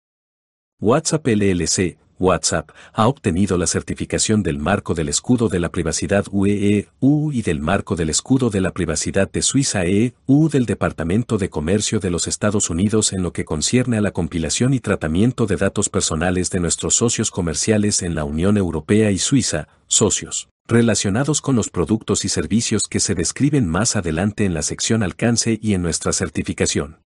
WhatsApp 0.80 1.26
LLC, 1.26 1.98
WhatsApp, 2.18 2.70
ha 2.92 3.09
obtenido 3.09 3.57
la 3.57 3.66
certificación 3.66 4.42
del 4.42 4.59
marco 4.59 4.94
del 4.94 5.09
escudo 5.09 5.48
de 5.48 5.61
la 5.61 5.70
privacidad 5.70 6.26
UE-EU 6.31 7.33
y 7.33 7.42
del 7.42 7.61
marco 7.61 7.96
del 7.96 8.11
escudo 8.11 8.50
de 8.50 8.61
la 8.61 8.72
privacidad 8.72 9.31
de 9.31 9.42
Suiza 9.42 9.85
EU 9.85 10.48
del 10.48 10.66
Departamento 10.66 11.38
de 11.38 11.50
Comercio 11.50 12.00
de 12.00 12.11
los 12.11 12.28
Estados 12.28 12.70
Unidos 12.70 13.12
en 13.12 13.22
lo 13.22 13.33
que 13.33 13.44
concierne 13.44 13.98
a 13.98 14.00
la 14.00 14.11
compilación 14.11 14.74
y 14.74 14.81
tratamiento 14.81 15.46
de 15.46 15.57
datos 15.57 15.88
personales 15.88 16.50
de 16.50 16.61
nuestros 16.61 16.94
socios 16.94 17.31
comerciales 17.31 18.02
en 18.02 18.14
la 18.14 18.24
Unión 18.24 18.57
Europea 18.57 19.11
y 19.11 19.18
Suiza, 19.18 19.68
socios, 19.87 20.48
relacionados 20.66 21.40
con 21.40 21.57
los 21.57 21.70
productos 21.70 22.24
y 22.24 22.28
servicios 22.28 22.83
que 22.88 23.00
se 23.00 23.14
describen 23.14 23.66
más 23.66 23.96
adelante 23.96 24.44
en 24.44 24.54
la 24.54 24.62
sección 24.62 25.02
alcance 25.02 25.59
y 25.62 25.74
en 25.74 25.83
nuestra 25.83 26.12
certificación. 26.12 26.98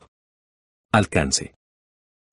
Alcance. 0.91 1.53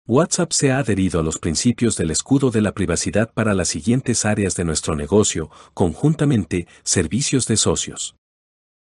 WhatsApp 0.08 0.52
se 0.52 0.70
ha 0.70 0.78
adherido 0.78 1.18
a 1.18 1.24
los 1.24 1.38
principios 1.38 1.96
del 1.96 2.12
escudo 2.12 2.52
de 2.52 2.60
la 2.60 2.72
privacidad 2.72 3.32
para 3.32 3.54
las 3.54 3.68
siguientes 3.68 4.24
áreas 4.24 4.54
de 4.54 4.64
nuestro 4.64 4.94
negocio, 4.94 5.50
conjuntamente, 5.74 6.68
servicios 6.84 7.48
de 7.48 7.56
socios. 7.56 8.14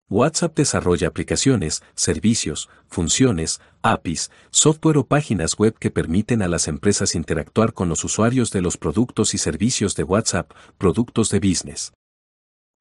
WhatsApp 0.09 0.57
desarrolla 0.57 1.07
aplicaciones, 1.07 1.83
servicios, 1.95 2.69
funciones, 2.87 3.61
APIs, 3.81 4.29
software 4.51 4.97
o 4.97 5.05
páginas 5.05 5.57
web 5.57 5.75
que 5.79 5.89
permiten 5.89 6.41
a 6.41 6.47
las 6.47 6.67
empresas 6.67 7.15
interactuar 7.15 7.73
con 7.73 7.87
los 7.87 8.03
usuarios 8.03 8.51
de 8.51 8.61
los 8.61 8.77
productos 8.77 9.33
y 9.33 9.37
servicios 9.37 9.95
de 9.95 10.03
WhatsApp, 10.03 10.51
productos 10.77 11.29
de 11.29 11.39
business. 11.39 11.93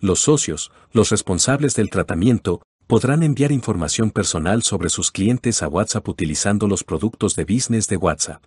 Los 0.00 0.20
socios, 0.20 0.72
los 0.92 1.10
responsables 1.10 1.74
del 1.74 1.90
tratamiento, 1.90 2.62
podrán 2.86 3.22
enviar 3.22 3.52
información 3.52 4.10
personal 4.10 4.62
sobre 4.62 4.88
sus 4.88 5.10
clientes 5.10 5.62
a 5.62 5.68
WhatsApp 5.68 6.08
utilizando 6.08 6.66
los 6.66 6.84
productos 6.84 7.36
de 7.36 7.44
business 7.44 7.86
de 7.86 7.98
WhatsApp. 7.98 8.42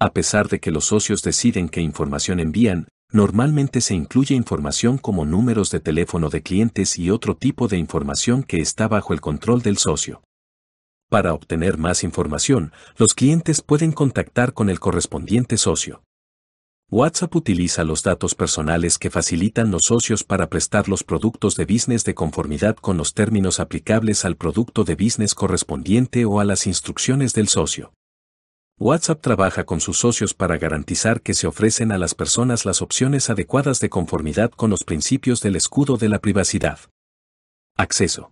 A 0.00 0.12
pesar 0.12 0.48
de 0.48 0.58
que 0.58 0.72
los 0.72 0.86
socios 0.86 1.22
deciden 1.22 1.68
qué 1.68 1.80
información 1.80 2.40
envían, 2.40 2.88
normalmente 3.12 3.80
se 3.80 3.94
incluye 3.94 4.34
información 4.34 4.98
como 4.98 5.24
números 5.24 5.70
de 5.70 5.78
teléfono 5.78 6.30
de 6.30 6.42
clientes 6.42 6.98
y 6.98 7.10
otro 7.10 7.36
tipo 7.36 7.68
de 7.68 7.78
información 7.78 8.42
que 8.42 8.60
está 8.60 8.88
bajo 8.88 9.14
el 9.14 9.20
control 9.20 9.62
del 9.62 9.78
socio. 9.78 10.22
Para 11.08 11.32
obtener 11.32 11.78
más 11.78 12.02
información, 12.02 12.72
los 12.96 13.14
clientes 13.14 13.62
pueden 13.62 13.92
contactar 13.92 14.52
con 14.52 14.68
el 14.68 14.80
correspondiente 14.80 15.56
socio. 15.56 16.02
WhatsApp 16.88 17.34
utiliza 17.34 17.82
los 17.82 18.04
datos 18.04 18.36
personales 18.36 18.96
que 18.96 19.10
facilitan 19.10 19.72
los 19.72 19.86
socios 19.86 20.22
para 20.22 20.48
prestar 20.48 20.88
los 20.88 21.02
productos 21.02 21.56
de 21.56 21.64
business 21.64 22.04
de 22.04 22.14
conformidad 22.14 22.76
con 22.76 22.96
los 22.96 23.12
términos 23.12 23.58
aplicables 23.58 24.24
al 24.24 24.36
producto 24.36 24.84
de 24.84 24.94
business 24.94 25.34
correspondiente 25.34 26.24
o 26.24 26.38
a 26.38 26.44
las 26.44 26.64
instrucciones 26.68 27.32
del 27.34 27.48
socio. 27.48 27.92
WhatsApp 28.78 29.20
trabaja 29.20 29.64
con 29.64 29.80
sus 29.80 29.98
socios 29.98 30.32
para 30.32 30.58
garantizar 30.58 31.22
que 31.22 31.34
se 31.34 31.48
ofrecen 31.48 31.90
a 31.90 31.98
las 31.98 32.14
personas 32.14 32.64
las 32.64 32.80
opciones 32.80 33.30
adecuadas 33.30 33.80
de 33.80 33.88
conformidad 33.88 34.52
con 34.52 34.70
los 34.70 34.84
principios 34.84 35.40
del 35.40 35.56
escudo 35.56 35.96
de 35.96 36.08
la 36.08 36.20
privacidad. 36.20 36.78
Acceso. 37.76 38.30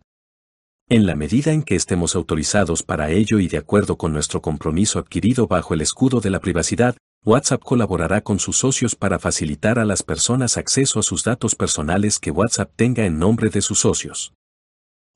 En 0.88 1.06
la 1.06 1.16
medida 1.16 1.50
en 1.50 1.64
que 1.64 1.74
estemos 1.74 2.14
autorizados 2.14 2.84
para 2.84 3.10
ello 3.10 3.40
y 3.40 3.48
de 3.48 3.58
acuerdo 3.58 3.98
con 3.98 4.12
nuestro 4.12 4.42
compromiso 4.42 5.00
adquirido 5.00 5.48
bajo 5.48 5.74
el 5.74 5.80
escudo 5.80 6.20
de 6.20 6.30
la 6.30 6.38
privacidad, 6.38 6.96
WhatsApp 7.26 7.62
colaborará 7.62 8.20
con 8.20 8.38
sus 8.38 8.58
socios 8.58 8.94
para 8.94 9.18
facilitar 9.18 9.78
a 9.78 9.86
las 9.86 10.02
personas 10.02 10.58
acceso 10.58 11.00
a 11.00 11.02
sus 11.02 11.24
datos 11.24 11.54
personales 11.54 12.18
que 12.18 12.30
WhatsApp 12.30 12.70
tenga 12.76 13.06
en 13.06 13.18
nombre 13.18 13.48
de 13.48 13.62
sus 13.62 13.78
socios. 13.78 14.34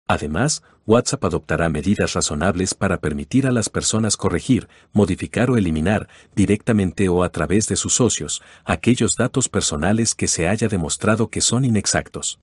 Además, 0.07 0.63
WhatsApp 0.87 1.23
adoptará 1.27 1.69
medidas 1.69 2.15
razonables 2.15 2.73
para 2.73 2.97
permitir 2.97 3.47
a 3.47 3.51
las 3.51 3.69
personas 3.69 4.17
corregir, 4.17 4.71
modificar 4.95 5.51
o 5.51 5.59
eliminar, 5.59 6.09
directamente 6.35 7.11
o 7.11 7.23
a 7.23 7.29
través 7.29 7.69
de 7.69 7.77
sus 7.77 7.97
socios, 7.97 8.41
aquellos 8.65 9.17
datos 9.19 9.51
personales 9.51 10.15
que 10.15 10.29
se 10.29 10.49
haya 10.49 10.69
demostrado 10.69 11.29
que 11.29 11.43
son 11.43 11.67
inexactos. 11.67 12.41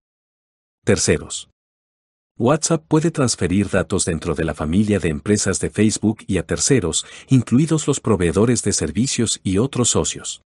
Terceros. 0.84 1.50
WhatsApp 2.38 2.84
puede 2.86 3.12
transferir 3.12 3.70
datos 3.70 4.04
dentro 4.04 4.36
de 4.36 4.44
la 4.44 4.54
familia 4.54 5.00
de 5.00 5.08
empresas 5.08 5.62
de 5.62 5.70
Facebook 5.70 6.18
y 6.28 6.38
a 6.38 6.44
terceros, 6.46 7.06
incluidos 7.30 7.88
los 7.88 8.02
proveedores 8.02 8.62
de 8.62 8.74
servicios 8.74 9.40
y 9.42 9.58
otros 9.58 9.92
socios. 9.92 10.42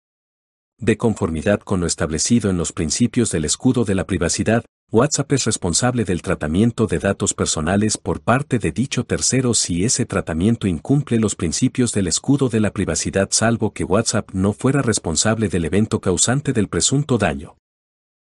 De 0.79 0.97
conformidad 0.97 1.59
con 1.59 1.81
lo 1.81 1.85
establecido 1.85 2.49
en 2.49 2.57
los 2.57 2.71
principios 2.71 3.29
del 3.29 3.45
escudo 3.45 3.85
de 3.85 3.93
la 3.93 4.07
privacidad, 4.07 4.65
WhatsApp 4.91 5.31
es 5.33 5.45
responsable 5.45 6.05
del 6.05 6.23
tratamiento 6.23 6.87
de 6.87 6.97
datos 6.97 7.35
personales 7.35 7.99
por 7.99 8.19
parte 8.19 8.57
de 8.57 8.71
dicho 8.71 9.03
tercero 9.03 9.53
si 9.53 9.85
ese 9.85 10.07
tratamiento 10.07 10.65
incumple 10.65 11.19
los 11.19 11.35
principios 11.35 11.91
del 11.93 12.07
escudo 12.07 12.49
de 12.49 12.61
la 12.61 12.71
privacidad 12.73 13.29
salvo 13.29 13.73
que 13.73 13.83
WhatsApp 13.83 14.31
no 14.33 14.53
fuera 14.53 14.81
responsable 14.81 15.49
del 15.49 15.65
evento 15.65 16.01
causante 16.01 16.51
del 16.51 16.67
presunto 16.67 17.19
daño. 17.19 17.57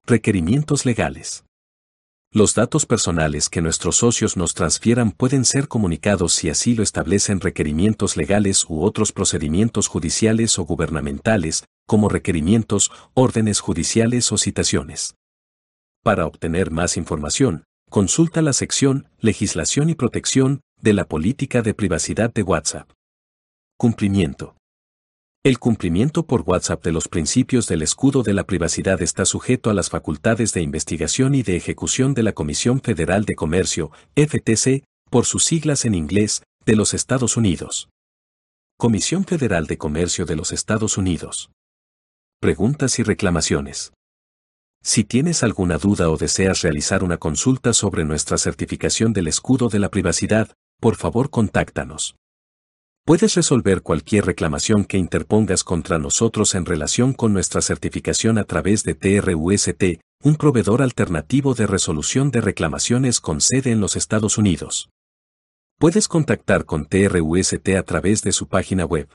Requerimientos 0.06 0.86
legales. 0.86 1.47
Los 2.34 2.56
datos 2.56 2.86
personales 2.86 3.48
que 3.48 3.62
nuestros 3.62 3.96
socios 3.96 4.36
nos 4.36 4.54
transfieran 4.54 5.12
pueden 5.12 5.46
ser 5.46 5.70
comunicados 5.70 6.34
si 6.34 6.50
así 6.50 6.76
lo 6.76 6.84
establecen 6.84 7.40
requerimientos 7.40 8.18
legales 8.18 8.66
u 8.68 8.84
otros 8.84 9.14
procedimientos 9.14 9.88
judiciales 9.88 10.60
o 10.60 10.66
gubernamentales, 10.66 11.64
como 11.88 12.10
requerimientos, 12.10 12.92
órdenes 13.14 13.62
judiciales 13.62 14.30
o 14.34 14.38
citaciones. 14.38 15.16
Para 16.04 16.26
obtener 16.26 16.70
más 16.70 16.98
información, 16.98 17.64
consulta 17.90 18.42
la 18.42 18.52
sección 18.52 19.08
Legislación 19.20 19.90
y 19.90 19.96
Protección 19.96 20.60
de 20.82 20.94
la 20.94 21.06
Política 21.06 21.62
de 21.62 21.74
Privacidad 21.74 22.34
de 22.34 22.44
WhatsApp. 22.44 22.92
Cumplimiento. 23.78 24.57
El 25.48 25.60
cumplimiento 25.60 26.28
por 26.28 26.42
WhatsApp 26.42 26.84
de 26.84 26.92
los 26.92 27.08
principios 27.08 27.68
del 27.68 27.82
escudo 27.82 28.22
de 28.22 28.34
la 28.34 28.44
privacidad 28.44 29.02
está 29.02 29.24
sujeto 29.24 29.70
a 29.70 29.74
las 29.74 29.90
facultades 29.90 30.52
de 30.52 30.62
investigación 30.62 31.36
y 31.36 31.42
de 31.42 31.56
ejecución 31.56 32.14
de 32.14 32.22
la 32.22 32.34
Comisión 32.34 32.82
Federal 32.82 33.24
de 33.24 33.36
Comercio, 33.36 33.92
FTC, 34.18 34.84
por 35.10 35.24
sus 35.24 35.46
siglas 35.46 35.86
en 35.86 35.96
inglés, 35.96 36.44
de 36.66 36.76
los 36.76 36.94
Estados 36.94 37.38
Unidos. 37.38 37.88
Comisión 38.78 39.24
Federal 39.24 39.68
de 39.68 39.78
Comercio 39.78 40.26
de 40.26 40.36
los 40.36 40.52
Estados 40.52 40.98
Unidos. 40.98 41.50
Preguntas 42.42 43.00
y 43.00 43.04
reclamaciones. 43.04 43.94
Si 44.84 45.06
tienes 45.06 45.44
alguna 45.44 45.78
duda 45.78 46.10
o 46.10 46.18
deseas 46.18 46.62
realizar 46.62 47.06
una 47.06 47.16
consulta 47.16 47.72
sobre 47.72 48.04
nuestra 48.04 48.38
certificación 48.38 49.14
del 49.14 49.30
escudo 49.30 49.70
de 49.70 49.80
la 49.80 49.88
privacidad, 49.88 50.52
por 50.82 50.98
favor 50.98 51.30
contáctanos. 51.30 52.18
Puedes 53.08 53.36
resolver 53.36 53.84
cualquier 53.84 54.26
reclamación 54.26 54.84
que 54.84 54.98
interpongas 54.98 55.64
contra 55.64 55.98
nosotros 55.98 56.56
en 56.56 56.66
relación 56.66 57.14
con 57.14 57.32
nuestra 57.32 57.62
certificación 57.62 58.38
a 58.38 58.44
través 58.44 58.84
de 58.84 58.96
TRUST, 58.96 60.02
un 60.24 60.36
proveedor 60.36 60.82
alternativo 60.82 61.54
de 61.54 61.68
resolución 61.68 62.32
de 62.32 62.42
reclamaciones 62.42 63.22
con 63.22 63.40
sede 63.40 63.72
en 63.72 63.80
los 63.80 63.96
Estados 63.96 64.38
Unidos. 64.38 64.90
Puedes 65.80 66.10
contactar 66.10 66.66
con 66.66 66.86
TRUST 66.86 67.70
a 67.80 67.84
través 67.84 68.24
de 68.24 68.34
su 68.34 68.50
página 68.50 68.84
web. 68.84 69.08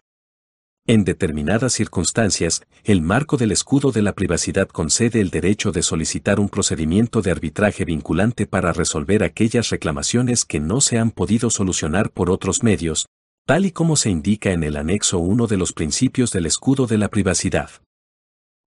En 0.87 1.05
determinadas 1.05 1.75
circunstancias, 1.75 2.63
el 2.85 3.03
marco 3.03 3.37
del 3.37 3.53
escudo 3.53 3.93
de 3.93 4.01
la 4.01 4.15
privacidad 4.15 4.69
concede 4.69 5.21
el 5.21 5.29
derecho 5.29 5.71
de 5.71 5.83
solicitar 5.83 6.41
un 6.41 6.49
procedimiento 6.49 7.21
de 7.21 7.31
arbitraje 7.31 7.85
vinculante 7.85 8.47
para 8.47 8.73
resolver 8.73 9.23
aquellas 9.23 9.69
reclamaciones 9.69 10.47
que 10.47 10.61
no 10.61 10.81
se 10.81 10.97
han 10.97 11.11
podido 11.11 11.51
solucionar 11.51 12.11
por 12.11 12.31
otros 12.31 12.63
medios, 12.63 13.05
tal 13.47 13.67
y 13.67 13.73
como 13.73 13.97
se 13.97 14.11
indica 14.11 14.53
en 14.53 14.63
el 14.63 14.77
anexo 14.77 15.19
1 15.19 15.47
de 15.47 15.57
los 15.57 15.73
principios 15.73 16.31
del 16.31 16.47
escudo 16.47 16.87
de 16.87 16.99
la 16.99 17.09
privacidad. 17.09 17.71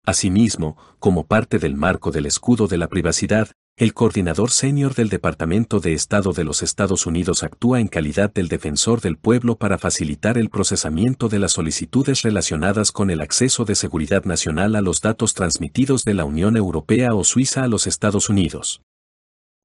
Asimismo, 0.05 0.77
como 0.99 1.27
parte 1.27 1.59
del 1.59 1.77
marco 1.77 2.11
del 2.11 2.27
escudo 2.27 2.67
de 2.67 2.77
la 2.77 2.89
privacidad, 2.89 3.51
el 3.77 3.95
coordinador 3.95 4.51
senior 4.51 4.95
del 4.95 5.09
Departamento 5.09 5.81
de 5.81 5.95
Estado 5.95 6.33
de 6.33 6.45
los 6.45 6.63
Estados 6.63 7.07
Unidos 7.07 7.43
actúa 7.43 7.81
en 7.81 7.89
calidad 7.89 8.33
del 8.33 8.49
defensor 8.49 9.01
del 9.01 9.17
pueblo 9.17 9.57
para 9.57 9.79
facilitar 9.79 10.39
el 10.39 10.51
procesamiento 10.51 11.29
de 11.29 11.39
las 11.39 11.53
solicitudes 11.53 12.23
relacionadas 12.23 12.93
con 12.93 13.11
el 13.11 13.21
acceso 13.21 13.65
de 13.65 13.75
seguridad 13.75 14.25
nacional 14.25 14.77
a 14.77 14.81
los 14.81 15.01
datos 15.01 15.35
transmitidos 15.35 16.05
de 16.05 16.15
la 16.15 16.25
Unión 16.25 16.57
Europea 16.57 17.15
o 17.15 17.25
Suiza 17.25 17.65
a 17.65 17.69
los 17.69 17.87
Estados 17.87 18.29
Unidos. 18.29 18.83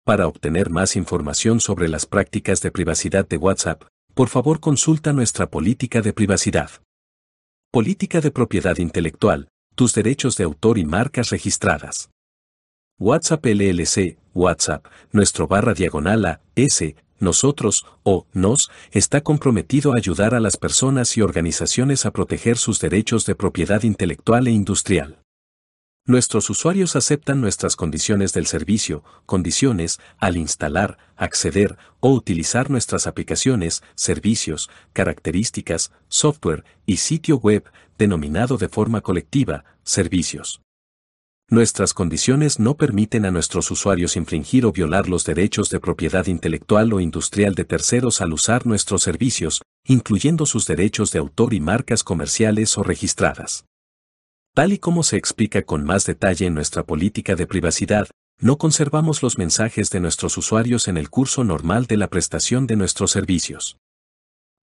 Para 0.05 0.27
obtener 0.27 0.69
más 0.69 0.95
información 0.95 1.59
sobre 1.59 1.87
las 1.87 2.05
prácticas 2.05 2.61
de 2.61 2.71
privacidad 2.71 3.27
de 3.27 3.37
WhatsApp, 3.37 3.83
por 4.19 4.27
favor 4.27 4.59
consulta 4.59 5.13
nuestra 5.13 5.49
política 5.49 6.01
de 6.01 6.11
privacidad. 6.11 6.71
Política 7.71 8.19
de 8.19 8.31
propiedad 8.31 8.77
intelectual, 8.77 9.47
tus 9.75 9.93
derechos 9.93 10.35
de 10.35 10.43
autor 10.43 10.77
y 10.77 10.83
marcas 10.83 11.29
registradas. 11.29 12.09
WhatsApp 12.99 13.45
LLC, 13.45 14.17
WhatsApp, 14.33 14.85
nuestro 15.13 15.47
barra 15.47 15.73
diagonal 15.73 16.25
a, 16.25 16.41
S, 16.55 16.97
nosotros, 17.17 17.85
o, 18.03 18.27
nos, 18.33 18.69
está 18.91 19.21
comprometido 19.21 19.93
a 19.93 19.95
ayudar 19.95 20.35
a 20.35 20.41
las 20.41 20.57
personas 20.57 21.15
y 21.15 21.21
organizaciones 21.21 22.05
a 22.05 22.11
proteger 22.11 22.57
sus 22.57 22.81
derechos 22.81 23.25
de 23.25 23.35
propiedad 23.35 23.83
intelectual 23.83 24.47
e 24.47 24.51
industrial. 24.51 25.18
Nuestros 26.05 26.49
usuarios 26.49 26.95
aceptan 26.95 27.39
nuestras 27.39 27.75
condiciones 27.75 28.33
del 28.33 28.47
servicio, 28.47 29.03
condiciones, 29.27 29.99
al 30.17 30.37
instalar, 30.37 30.97
acceder 31.15 31.77
o 31.99 32.11
utilizar 32.11 32.71
nuestras 32.71 33.05
aplicaciones, 33.05 33.83
servicios, 33.93 34.71
características, 34.93 35.91
software 36.07 36.63
y 36.87 36.97
sitio 36.97 37.37
web, 37.37 37.63
denominado 37.99 38.57
de 38.57 38.69
forma 38.69 39.01
colectiva, 39.01 39.65
servicios. 39.83 40.61
Nuestras 41.51 41.95
condiciones 41.95 42.59
no 42.59 42.77
permiten 42.77 43.25
a 43.25 43.31
nuestros 43.31 43.71
usuarios 43.71 44.15
infringir 44.15 44.67
o 44.67 44.71
violar 44.71 45.09
los 45.09 45.25
derechos 45.25 45.71
de 45.71 45.79
propiedad 45.79 46.27
intelectual 46.27 46.93
o 46.93 46.99
industrial 46.99 47.55
de 47.55 47.65
terceros 47.65 48.21
al 48.21 48.33
usar 48.33 48.67
nuestros 48.67 49.01
servicios, 49.01 49.63
incluyendo 49.83 50.45
sus 50.45 50.67
derechos 50.67 51.11
de 51.11 51.17
autor 51.17 51.55
y 51.55 51.59
marcas 51.59 52.03
comerciales 52.03 52.77
o 52.77 52.83
registradas. 52.83 53.65
Tal 54.59 54.73
y 54.73 54.77
como 54.77 55.03
se 55.03 55.15
explica 55.15 55.61
con 55.61 55.85
más 55.85 56.05
detalle 56.05 56.45
en 56.45 56.53
nuestra 56.53 56.83
política 56.83 57.37
de 57.37 57.47
privacidad, 57.47 58.09
no 58.41 58.57
conservamos 58.57 59.23
los 59.23 59.37
mensajes 59.37 59.89
de 59.89 60.01
nuestros 60.01 60.37
usuarios 60.37 60.89
en 60.89 60.97
el 60.97 61.09
curso 61.09 61.45
normal 61.45 61.85
de 61.85 61.95
la 61.95 62.09
prestación 62.09 62.67
de 62.67 62.75
nuestros 62.75 63.11
servicios. 63.11 63.77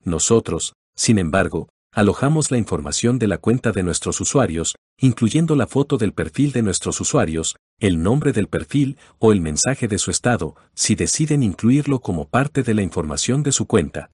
Nosotros, 0.04 0.74
sin 0.94 1.18
embargo, 1.18 1.70
alojamos 1.94 2.50
la 2.50 2.59
información 2.59 3.18
de 3.18 3.26
la 3.26 3.38
cuenta 3.38 3.72
de 3.72 3.85
nuestros 3.85 4.20
usuarios, 4.20 4.74
incluyendo 5.00 5.56
la 5.56 5.66
foto 5.66 5.96
del 5.96 6.12
perfil 6.12 6.52
de 6.52 6.61
nuestros 6.61 7.00
usuarios, 7.00 7.56
el 7.80 8.02
nombre 8.02 8.35
del 8.35 8.48
perfil 8.48 8.98
o 9.18 9.32
el 9.32 9.40
mensaje 9.40 9.88
de 9.88 9.96
su 9.96 10.11
estado, 10.11 10.56
si 10.74 10.94
deciden 10.94 11.42
incluirlo 11.42 12.00
como 12.00 12.28
parte 12.28 12.62
de 12.62 12.74
la 12.74 12.82
información 12.82 13.42
de 13.42 13.52
su 13.52 13.66
cuenta. 13.66 14.11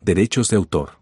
Derechos 0.00 0.48
de 0.48 0.58
autor. 0.58 1.01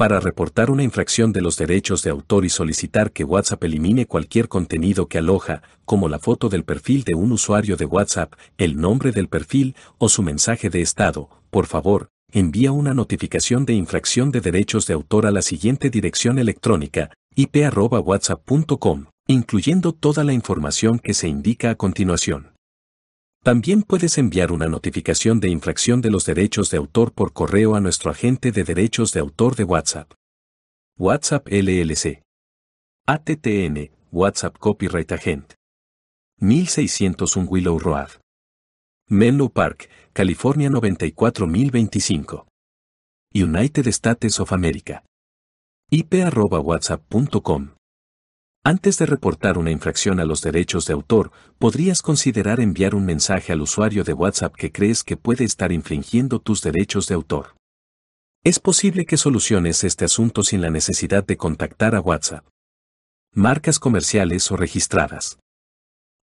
Para 0.00 0.18
reportar 0.18 0.70
una 0.70 0.82
infracción 0.82 1.30
de 1.30 1.42
los 1.42 1.58
derechos 1.58 2.02
de 2.02 2.08
autor 2.08 2.46
y 2.46 2.48
solicitar 2.48 3.12
que 3.12 3.22
WhatsApp 3.22 3.62
elimine 3.64 4.06
cualquier 4.06 4.48
contenido 4.48 5.08
que 5.08 5.18
aloja, 5.18 5.60
como 5.84 6.08
la 6.08 6.18
foto 6.18 6.48
del 6.48 6.64
perfil 6.64 7.04
de 7.04 7.14
un 7.14 7.32
usuario 7.32 7.76
de 7.76 7.84
WhatsApp, 7.84 8.32
el 8.56 8.80
nombre 8.80 9.12
del 9.12 9.28
perfil 9.28 9.76
o 9.98 10.08
su 10.08 10.22
mensaje 10.22 10.70
de 10.70 10.80
estado, 10.80 11.28
por 11.50 11.66
favor, 11.66 12.08
envía 12.32 12.72
una 12.72 12.94
notificación 12.94 13.66
de 13.66 13.74
infracción 13.74 14.30
de 14.30 14.40
derechos 14.40 14.86
de 14.86 14.94
autor 14.94 15.26
a 15.26 15.32
la 15.32 15.42
siguiente 15.42 15.90
dirección 15.90 16.38
electrónica, 16.38 17.10
ip.whatsapp.com, 17.36 19.04
incluyendo 19.26 19.92
toda 19.92 20.24
la 20.24 20.32
información 20.32 20.98
que 20.98 21.12
se 21.12 21.28
indica 21.28 21.68
a 21.68 21.74
continuación. 21.74 22.52
También 23.42 23.82
puedes 23.82 24.18
enviar 24.18 24.52
una 24.52 24.68
notificación 24.68 25.40
de 25.40 25.48
infracción 25.48 26.02
de 26.02 26.10
los 26.10 26.26
derechos 26.26 26.70
de 26.70 26.76
autor 26.76 27.12
por 27.12 27.32
correo 27.32 27.74
a 27.74 27.80
nuestro 27.80 28.10
agente 28.10 28.52
de 28.52 28.64
derechos 28.64 29.12
de 29.12 29.20
autor 29.20 29.56
de 29.56 29.64
WhatsApp. 29.64 30.12
WhatsApp 30.98 31.48
LLC. 31.48 32.22
ATTN, 33.06 33.90
WhatsApp 34.12 34.58
Copyright 34.58 35.10
Agent. 35.12 35.54
1601 36.40 37.48
Willow 37.50 37.78
Road. 37.78 38.10
Menlo 39.08 39.48
Park, 39.48 39.88
California 40.12 40.68
94025. 40.68 42.46
United 43.32 43.86
States 43.86 44.38
of 44.38 44.52
America. 44.52 45.02
ip.whatsapp.com. 45.90 47.70
Antes 48.62 48.98
de 48.98 49.06
reportar 49.06 49.56
una 49.56 49.70
infracción 49.70 50.20
a 50.20 50.26
los 50.26 50.42
derechos 50.42 50.84
de 50.86 50.92
autor, 50.92 51.32
podrías 51.58 52.02
considerar 52.02 52.60
enviar 52.60 52.94
un 52.94 53.06
mensaje 53.06 53.54
al 53.54 53.62
usuario 53.62 54.04
de 54.04 54.12
WhatsApp 54.12 54.54
que 54.54 54.70
crees 54.70 55.02
que 55.02 55.16
puede 55.16 55.44
estar 55.44 55.72
infringiendo 55.72 56.40
tus 56.40 56.60
derechos 56.60 57.06
de 57.06 57.14
autor. 57.14 57.56
Es 58.44 58.58
posible 58.58 59.06
que 59.06 59.16
soluciones 59.16 59.82
este 59.82 60.04
asunto 60.04 60.42
sin 60.42 60.60
la 60.60 60.68
necesidad 60.68 61.24
de 61.24 61.38
contactar 61.38 61.94
a 61.94 62.00
WhatsApp. 62.00 62.44
Marcas 63.32 63.78
comerciales 63.78 64.50
o 64.50 64.56
registradas 64.56 65.38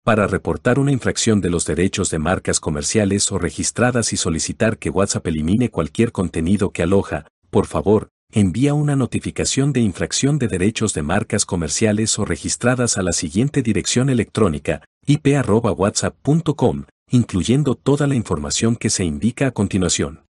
para 0.04 0.28
reportar 0.28 0.78
una 0.78 0.92
infracción 0.92 1.40
de 1.40 1.50
los 1.50 1.66
derechos 1.66 2.10
de 2.10 2.20
marcas 2.20 2.60
comerciales 2.60 3.32
o 3.32 3.38
registradas 3.38 4.12
y 4.12 4.16
solicitar 4.16 4.78
que 4.78 4.88
WhatsApp 4.88 5.26
elimine 5.26 5.68
cualquier 5.68 6.12
contenido 6.12 6.70
que 6.70 6.84
aloja, 6.84 7.26
por 7.50 7.66
favor, 7.66 8.10
envía 8.32 8.74
una 8.74 8.96
notificación 8.96 9.72
de 9.72 9.80
infracción 9.80 10.38
de 10.38 10.48
derechos 10.48 10.92
de 10.94 11.02
marcas 11.02 11.46
comerciales 11.46 12.18
o 12.18 12.24
registradas 12.24 12.98
a 12.98 13.02
la 13.02 13.12
siguiente 13.12 13.62
dirección 13.62 14.10
electrónica, 14.10 14.84
ip.whatsapp.com, 15.06 16.84
incluyendo 17.10 17.74
toda 17.74 18.06
la 18.06 18.14
información 18.14 18.76
que 18.76 18.90
se 18.90 19.04
indica 19.04 19.46
a 19.46 19.50
continuación. 19.52 20.24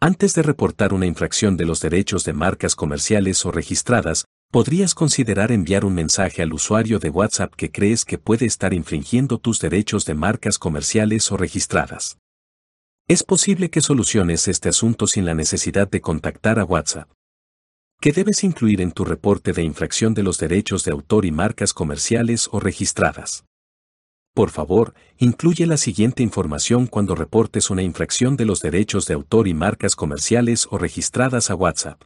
Antes 0.00 0.34
de 0.34 0.42
reportar 0.42 0.92
una 0.92 1.06
infracción 1.06 1.56
de 1.56 1.64
los 1.64 1.80
derechos 1.80 2.24
de 2.24 2.32
marcas 2.32 2.76
comerciales 2.76 3.46
o 3.46 3.52
registradas, 3.52 4.26
podrías 4.50 4.94
considerar 4.94 5.50
enviar 5.50 5.84
un 5.84 5.94
mensaje 5.94 6.42
al 6.42 6.52
usuario 6.52 6.98
de 6.98 7.10
WhatsApp 7.10 7.54
que 7.56 7.70
crees 7.70 8.04
que 8.04 8.18
puede 8.18 8.46
estar 8.46 8.74
infringiendo 8.74 9.38
tus 9.38 9.60
derechos 9.60 10.04
de 10.04 10.14
marcas 10.14 10.58
comerciales 10.58 11.32
o 11.32 11.36
registradas. 11.36 12.18
Es 13.06 13.22
posible 13.22 13.70
que 13.70 13.80
soluciones 13.80 14.48
este 14.48 14.68
asunto 14.68 15.06
sin 15.06 15.24
la 15.24 15.34
necesidad 15.34 15.88
de 15.88 16.00
contactar 16.00 16.58
a 16.58 16.64
WhatsApp. 16.64 17.10
¿Qué 18.00 18.12
debes 18.12 18.44
incluir 18.44 18.80
en 18.80 18.92
tu 18.92 19.04
reporte 19.04 19.52
de 19.52 19.62
infracción 19.62 20.14
de 20.14 20.22
los 20.22 20.38
derechos 20.38 20.84
de 20.84 20.92
autor 20.92 21.24
y 21.24 21.30
marcas 21.30 21.72
comerciales 21.72 22.48
o 22.50 22.60
registradas? 22.60 23.44
Por 24.34 24.50
favor, 24.50 24.94
incluye 25.18 25.66
la 25.66 25.76
siguiente 25.76 26.22
información 26.22 26.86
cuando 26.86 27.14
reportes 27.14 27.70
una 27.70 27.82
infracción 27.82 28.36
de 28.36 28.46
los 28.46 28.60
derechos 28.60 29.06
de 29.06 29.14
autor 29.14 29.48
y 29.48 29.54
marcas 29.54 29.96
comerciales 29.96 30.66
o 30.70 30.78
registradas 30.78 31.50
a 31.50 31.54
WhatsApp 31.54 32.02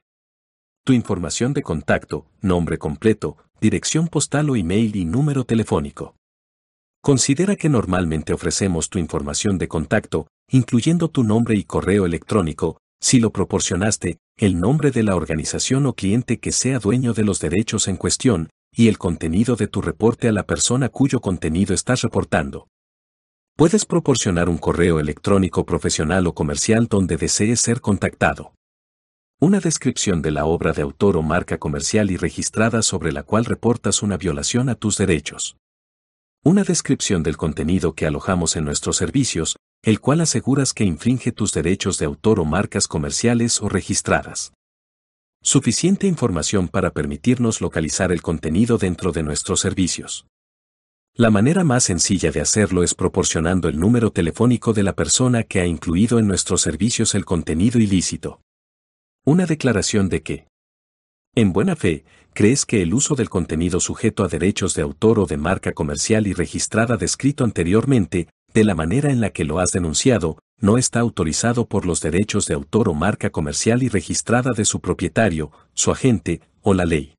tu 0.88 0.94
información 0.94 1.52
de 1.52 1.62
contacto, 1.62 2.24
nombre 2.40 2.78
completo, 2.78 3.37
dirección 3.61 4.08
postal 4.08 4.48
o 4.48 4.56
email 4.56 4.96
y 4.96 5.04
número 5.04 5.44
telefónico. 5.44 6.16
Considera 7.02 7.56
que 7.56 7.68
normalmente 7.68 8.32
ofrecemos 8.32 8.88
tu 8.88 8.98
información 8.98 9.58
de 9.58 9.68
contacto, 9.68 10.28
incluyendo 10.50 11.08
tu 11.08 11.24
nombre 11.24 11.54
y 11.54 11.64
correo 11.64 12.06
electrónico, 12.06 12.80
si 13.00 13.20
lo 13.20 13.30
proporcionaste, 13.30 14.18
el 14.37 14.58
nombre 14.58 14.90
de 14.90 15.02
la 15.02 15.14
organización 15.14 15.87
o 15.87 15.94
cliente 15.94 16.38
que 16.38 16.52
sea 16.52 16.78
dueño 16.78 17.12
de 17.12 17.24
los 17.24 17.40
derechos 17.40 17.88
en 17.88 17.96
cuestión, 17.96 18.50
y 18.72 18.88
el 18.88 18.98
contenido 18.98 19.56
de 19.56 19.66
tu 19.66 19.82
reporte 19.82 20.28
a 20.28 20.32
la 20.32 20.44
persona 20.44 20.88
cuyo 20.88 21.20
contenido 21.20 21.74
estás 21.74 22.02
reportando. 22.02 22.68
Puedes 23.56 23.84
proporcionar 23.84 24.48
un 24.48 24.58
correo 24.58 25.00
electrónico 25.00 25.66
profesional 25.66 26.26
o 26.28 26.34
comercial 26.34 26.87
donde 26.87 27.16
desees 27.16 27.61
ser 27.61 27.80
contactado. 27.80 28.54
Una 29.40 29.61
descripción 29.61 30.22
de 30.22 30.30
la 30.30 30.46
obra 30.46 30.72
de 30.72 30.82
autor 30.82 31.16
o 31.16 31.22
marca 31.22 31.58
comercial 31.58 32.11
y 32.11 32.16
registrada 32.16 32.82
sobre 32.82 33.12
la 33.12 33.22
cual 33.24 33.44
reportas 33.44 34.03
una 34.03 34.16
violación 34.16 34.68
a 34.68 34.74
tus 34.74 34.96
derechos. 34.96 35.57
Una 36.44 36.62
descripción 36.62 37.22
del 37.22 37.36
contenido 37.36 37.94
que 37.94 38.07
alojamos 38.07 38.57
en 38.57 38.64
nuestros 38.64 38.96
servicios, 38.96 39.57
el 39.83 40.01
cual 40.01 40.20
aseguras 40.20 40.72
que 40.72 40.85
infringe 40.85 41.33
tus 41.33 41.53
derechos 41.53 41.99
de 41.99 42.07
autor 42.07 42.41
o 42.41 42.45
marcas 42.45 42.89
comerciales 42.89 43.62
o 43.62 43.68
registradas. 43.68 44.53
Suficiente 45.43 46.07
información 46.07 46.68
para 46.68 46.91
permitirnos 46.91 47.61
localizar 47.61 48.11
el 48.11 48.22
contenido 48.22 48.76
dentro 48.76 49.12
de 49.12 49.22
nuestros 49.22 49.61
servicios. 49.61 50.26
La 51.14 51.31
manera 51.31 51.64
más 51.64 51.85
sencilla 51.85 52.31
de 52.31 52.41
hacerlo 52.41 52.83
es 52.83 52.95
proporcionando 52.95 53.68
el 53.68 53.79
número 53.79 54.11
telefónico 54.11 54.72
de 54.72 54.83
la 54.83 54.95
persona 54.95 55.43
que 55.43 55.61
ha 55.61 55.66
incluido 55.66 56.18
en 56.18 56.26
nuestros 56.26 56.61
servicios 56.61 57.14
el 57.14 57.24
contenido 57.24 57.81
ilícito. 57.81 58.41
Una 59.24 59.47
declaración 59.47 60.09
de 60.09 60.22
que, 60.22 60.49
en 61.35 61.53
buena 61.53 61.76
fe, 61.76 62.05
crees 62.35 62.66
que 62.66 62.83
el 62.83 62.95
uso 62.95 63.14
del 63.14 63.31
contenido 63.31 63.81
sujeto 63.81 64.24
a 64.24 64.29
derechos 64.29 64.74
de 64.74 64.83
autor 64.83 65.20
o 65.20 65.26
de 65.26 65.37
marca 65.37 65.72
comercial 65.72 66.26
y 66.26 66.35
registrada 66.35 66.97
descrito 66.97 67.45
anteriormente, 67.45 68.29
de 68.53 68.64
la 68.64 68.74
manera 68.74 69.11
en 69.11 69.20
la 69.20 69.30
que 69.30 69.44
lo 69.44 69.59
has 69.59 69.70
denunciado, 69.70 70.38
no 70.61 70.78
está 70.78 71.01
autorizado 71.01 71.66
por 71.66 71.86
los 71.86 72.01
derechos 72.01 72.46
de 72.46 72.55
autor 72.55 72.88
o 72.88 72.94
marca 72.94 73.30
comercial 73.30 73.82
y 73.82 73.88
registrada 73.88 74.53
de 74.53 74.64
su 74.64 74.80
propietario, 74.80 75.53
su 75.74 75.90
agente 75.90 76.40
o 76.62 76.74
la 76.74 76.84
ley. 76.84 77.14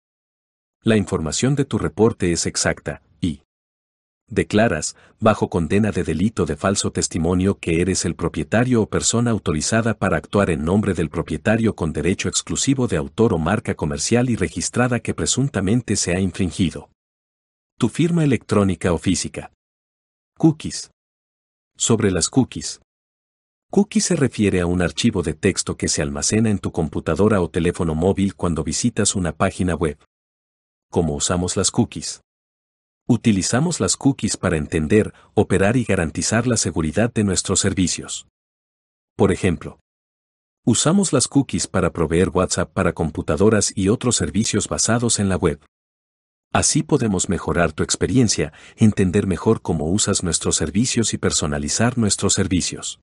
La 0.84 0.98
información 0.98 1.56
de 1.56 1.66
tu 1.66 1.78
reporte 1.78 2.32
es 2.32 2.46
exacta, 2.46 3.02
y 3.22 3.42
declaras, 4.28 4.96
bajo 5.20 5.50
condena 5.50 5.92
de 5.92 6.04
delito 6.04 6.46
de 6.46 6.56
falso 6.56 6.92
testimonio 6.92 7.60
que 7.60 7.82
eres 7.82 8.06
el 8.06 8.16
propietario 8.16 8.82
o 8.82 8.90
persona 8.90 9.32
autorizada 9.32 9.94
para 9.94 10.18
actuar 10.18 10.50
en 10.50 10.64
nombre 10.64 10.94
del 10.94 11.10
propietario 11.10 11.76
con 11.76 11.94
derecho 11.94 12.30
exclusivo 12.30 12.88
de 12.88 12.98
autor 12.98 13.34
o 13.34 13.38
marca 13.38 13.76
comercial 13.76 14.30
y 14.30 14.36
registrada 14.36 15.00
que 15.00 15.14
presuntamente 15.14 15.96
se 15.96 16.14
ha 16.14 16.20
infringido. 16.20 16.90
Tu 17.78 17.88
firma 17.88 18.24
electrónica 18.24 18.92
o 18.92 18.98
física. 18.98 19.52
Cookies. 20.38 20.92
Sobre 21.82 22.12
las 22.12 22.28
cookies. 22.28 22.82
Cookie 23.72 24.02
se 24.02 24.18
refiere 24.18 24.60
a 24.60 24.66
un 24.66 24.82
archivo 24.82 25.24
de 25.24 25.34
texto 25.34 25.78
que 25.78 25.88
se 25.88 26.02
almacena 26.02 26.50
en 26.50 26.60
tu 26.60 26.74
computadora 26.74 27.40
o 27.40 27.50
teléfono 27.50 27.96
móvil 27.96 28.36
cuando 28.36 28.66
visitas 28.66 29.16
una 29.16 29.32
página 29.32 29.76
web. 29.76 29.98
¿Cómo 30.92 31.16
usamos 31.16 31.56
las 31.56 31.72
cookies? 31.72 32.20
Utilizamos 33.08 33.80
las 33.80 33.96
cookies 33.96 34.36
para 34.36 34.58
entender, 34.58 35.14
operar 35.36 35.78
y 35.78 35.86
garantizar 35.86 36.48
la 36.48 36.58
seguridad 36.58 37.14
de 37.14 37.24
nuestros 37.24 37.62
servicios. 37.62 38.28
Por 39.16 39.32
ejemplo, 39.32 39.80
usamos 40.66 41.14
las 41.14 41.30
cookies 41.30 41.68
para 41.68 41.94
proveer 41.94 42.28
WhatsApp 42.28 42.74
para 42.74 42.92
computadoras 42.92 43.72
y 43.74 43.88
otros 43.88 44.18
servicios 44.18 44.68
basados 44.68 45.18
en 45.18 45.30
la 45.30 45.38
web. 45.38 45.62
Así 46.52 46.82
podemos 46.82 47.30
mejorar 47.30 47.74
tu 47.74 47.84
experiencia, 47.84 48.54
entender 48.76 49.28
mejor 49.28 49.62
cómo 49.62 49.86
usas 49.86 50.24
nuestros 50.24 50.56
servicios 50.56 51.14
y 51.14 51.20
personalizar 51.20 52.00
nuestros 52.00 52.34
servicios. 52.34 53.00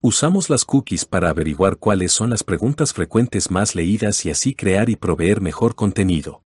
Usamos 0.00 0.48
las 0.48 0.64
cookies 0.64 1.04
para 1.04 1.28
averiguar 1.30 1.76
cuáles 1.76 2.12
son 2.12 2.30
las 2.30 2.44
preguntas 2.44 2.92
frecuentes 2.92 3.50
más 3.50 3.74
leídas 3.74 4.24
y 4.26 4.30
así 4.30 4.54
crear 4.54 4.90
y 4.90 4.96
proveer 4.96 5.40
mejor 5.40 5.74
contenido. 5.74 6.44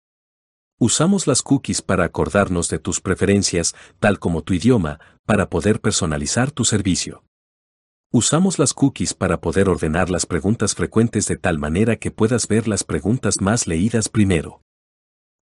Usamos 0.79 1.27
las 1.27 1.41
cookies 1.41 1.81
para 1.81 2.05
acordarnos 2.05 2.69
de 2.69 2.79
tus 2.79 3.01
preferencias, 3.01 3.75
tal 3.99 4.19
como 4.19 4.43
tu 4.43 4.53
idioma, 4.53 5.01
para 5.25 5.49
poder 5.49 5.81
personalizar 5.81 6.51
tu 6.51 6.65
servicio. 6.67 7.25
Usamos 8.11 8.59
las 8.59 8.75
cookies 8.75 9.15
para 9.15 9.41
poder 9.41 9.71
ordenar 9.71 10.11
las 10.11 10.27
preguntas 10.27 10.75
frecuentes 10.75 11.27
de 11.27 11.37
tal 11.37 11.59
manera 11.59 11.97
que 11.97 12.11
puedas 12.11 12.49
ver 12.49 12.69
las 12.69 12.85
preguntas 12.85 13.41
más 13.41 13.67
leídas 13.67 14.11
primero. 14.11 14.61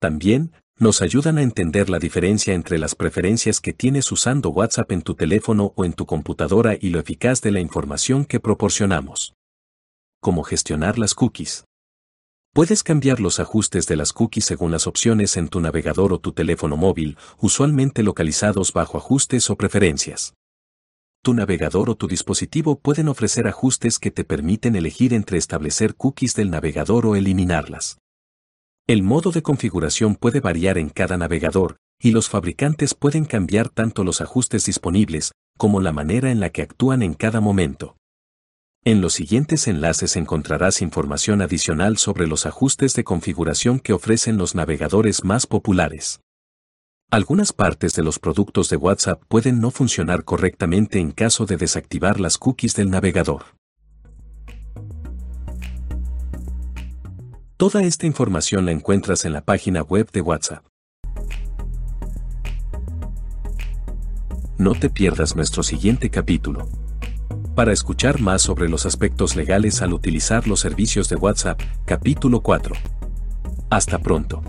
También, 0.05 0.51
nos 0.77 1.01
ayudan 1.01 1.39
a 1.39 1.41
entender 1.41 1.89
la 1.89 1.97
diferencia 1.97 2.53
entre 2.53 2.77
las 2.77 2.93
preferencias 2.93 3.59
que 3.59 3.73
tienes 3.73 4.11
usando 4.11 4.51
WhatsApp 4.51 4.91
en 4.91 5.01
tu 5.01 5.15
teléfono 5.15 5.73
o 5.75 5.83
en 5.83 5.93
tu 5.93 6.05
computadora 6.05 6.77
y 6.79 6.89
lo 6.89 6.99
eficaz 6.99 7.41
de 7.41 7.49
la 7.49 7.59
información 7.59 8.23
que 8.23 8.39
proporcionamos. 8.39 9.33
¿Cómo 10.21 10.43
gestionar 10.43 10.99
las 10.99 11.15
cookies? 11.15 11.65
Puedes 12.53 12.83
cambiar 12.83 13.19
los 13.19 13.39
ajustes 13.39 13.87
de 13.87 13.95
las 13.95 14.13
cookies 14.13 14.45
según 14.45 14.69
las 14.69 14.85
opciones 14.85 15.37
en 15.37 15.47
tu 15.47 15.59
navegador 15.59 16.13
o 16.13 16.19
tu 16.19 16.33
teléfono 16.33 16.77
móvil, 16.77 17.17
usualmente 17.39 18.03
localizados 18.03 18.73
bajo 18.73 18.99
ajustes 18.99 19.49
o 19.49 19.55
preferencias. 19.55 20.35
Tu 21.23 21.33
navegador 21.33 21.89
o 21.89 21.95
tu 21.95 22.07
dispositivo 22.07 22.77
pueden 22.77 23.07
ofrecer 23.07 23.47
ajustes 23.47 23.97
que 23.97 24.11
te 24.11 24.23
permiten 24.23 24.75
elegir 24.75 25.15
entre 25.15 25.39
establecer 25.39 25.95
cookies 25.95 26.35
del 26.35 26.51
navegador 26.51 27.07
o 27.07 27.15
eliminarlas. 27.15 27.97
El 28.87 29.01
modo 29.01 29.31
de 29.31 29.41
configuración 29.41 30.13
puede 30.13 30.41
variar 30.41 30.77
en 30.77 30.89
cada 30.89 31.17
navegador, 31.17 31.77
y 31.99 32.11
los 32.11 32.29
fabricantes 32.29 32.93
pueden 32.93 33.25
cambiar 33.25 33.69
tanto 33.69 34.03
los 34.03 34.21
ajustes 34.21 34.65
disponibles 34.65 35.31
como 35.57 35.81
la 35.81 35.91
manera 35.91 36.29
en 36.29 36.39
la 36.39 36.51
que 36.51 36.61
actúan 36.61 37.01
en 37.01 37.15
cada 37.15 37.41
momento. 37.41 37.97
En 38.83 39.01
los 39.01 39.13
siguientes 39.13 39.67
enlaces 39.67 40.15
encontrarás 40.15 40.83
información 40.83 41.41
adicional 41.41 41.97
sobre 41.97 42.27
los 42.27 42.45
ajustes 42.45 42.93
de 42.93 43.03
configuración 43.03 43.79
que 43.79 43.93
ofrecen 43.93 44.37
los 44.37 44.53
navegadores 44.53 45.23
más 45.23 45.47
populares. 45.47 46.19
Algunas 47.09 47.53
partes 47.53 47.95
de 47.95 48.03
los 48.03 48.19
productos 48.19 48.69
de 48.69 48.77
WhatsApp 48.77 49.23
pueden 49.27 49.59
no 49.61 49.71
funcionar 49.71 50.25
correctamente 50.25 50.99
en 50.99 51.09
caso 51.09 51.47
de 51.47 51.57
desactivar 51.57 52.19
las 52.19 52.37
cookies 52.37 52.75
del 52.75 52.91
navegador. 52.91 53.45
Toda 57.57 57.83
esta 57.83 58.05
información 58.05 58.65
la 58.65 58.73
encuentras 58.73 59.23
en 59.23 59.31
la 59.31 59.39
página 59.39 59.81
web 59.81 60.11
de 60.11 60.19
WhatsApp. 60.19 60.65
No 64.57 64.73
te 64.75 64.89
pierdas 64.89 65.37
nuestro 65.37 65.63
siguiente 65.63 66.09
capítulo. 66.09 66.67
Para 67.55 67.71
escuchar 67.71 68.19
más 68.19 68.41
sobre 68.41 68.67
los 68.67 68.85
aspectos 68.85 69.37
legales 69.37 69.81
al 69.81 69.93
utilizar 69.93 70.49
los 70.49 70.59
servicios 70.59 71.07
de 71.07 71.15
WhatsApp, 71.15 71.61
capítulo 71.85 72.41
4. 72.41 72.75
Hasta 73.69 73.99
pronto. 73.99 74.43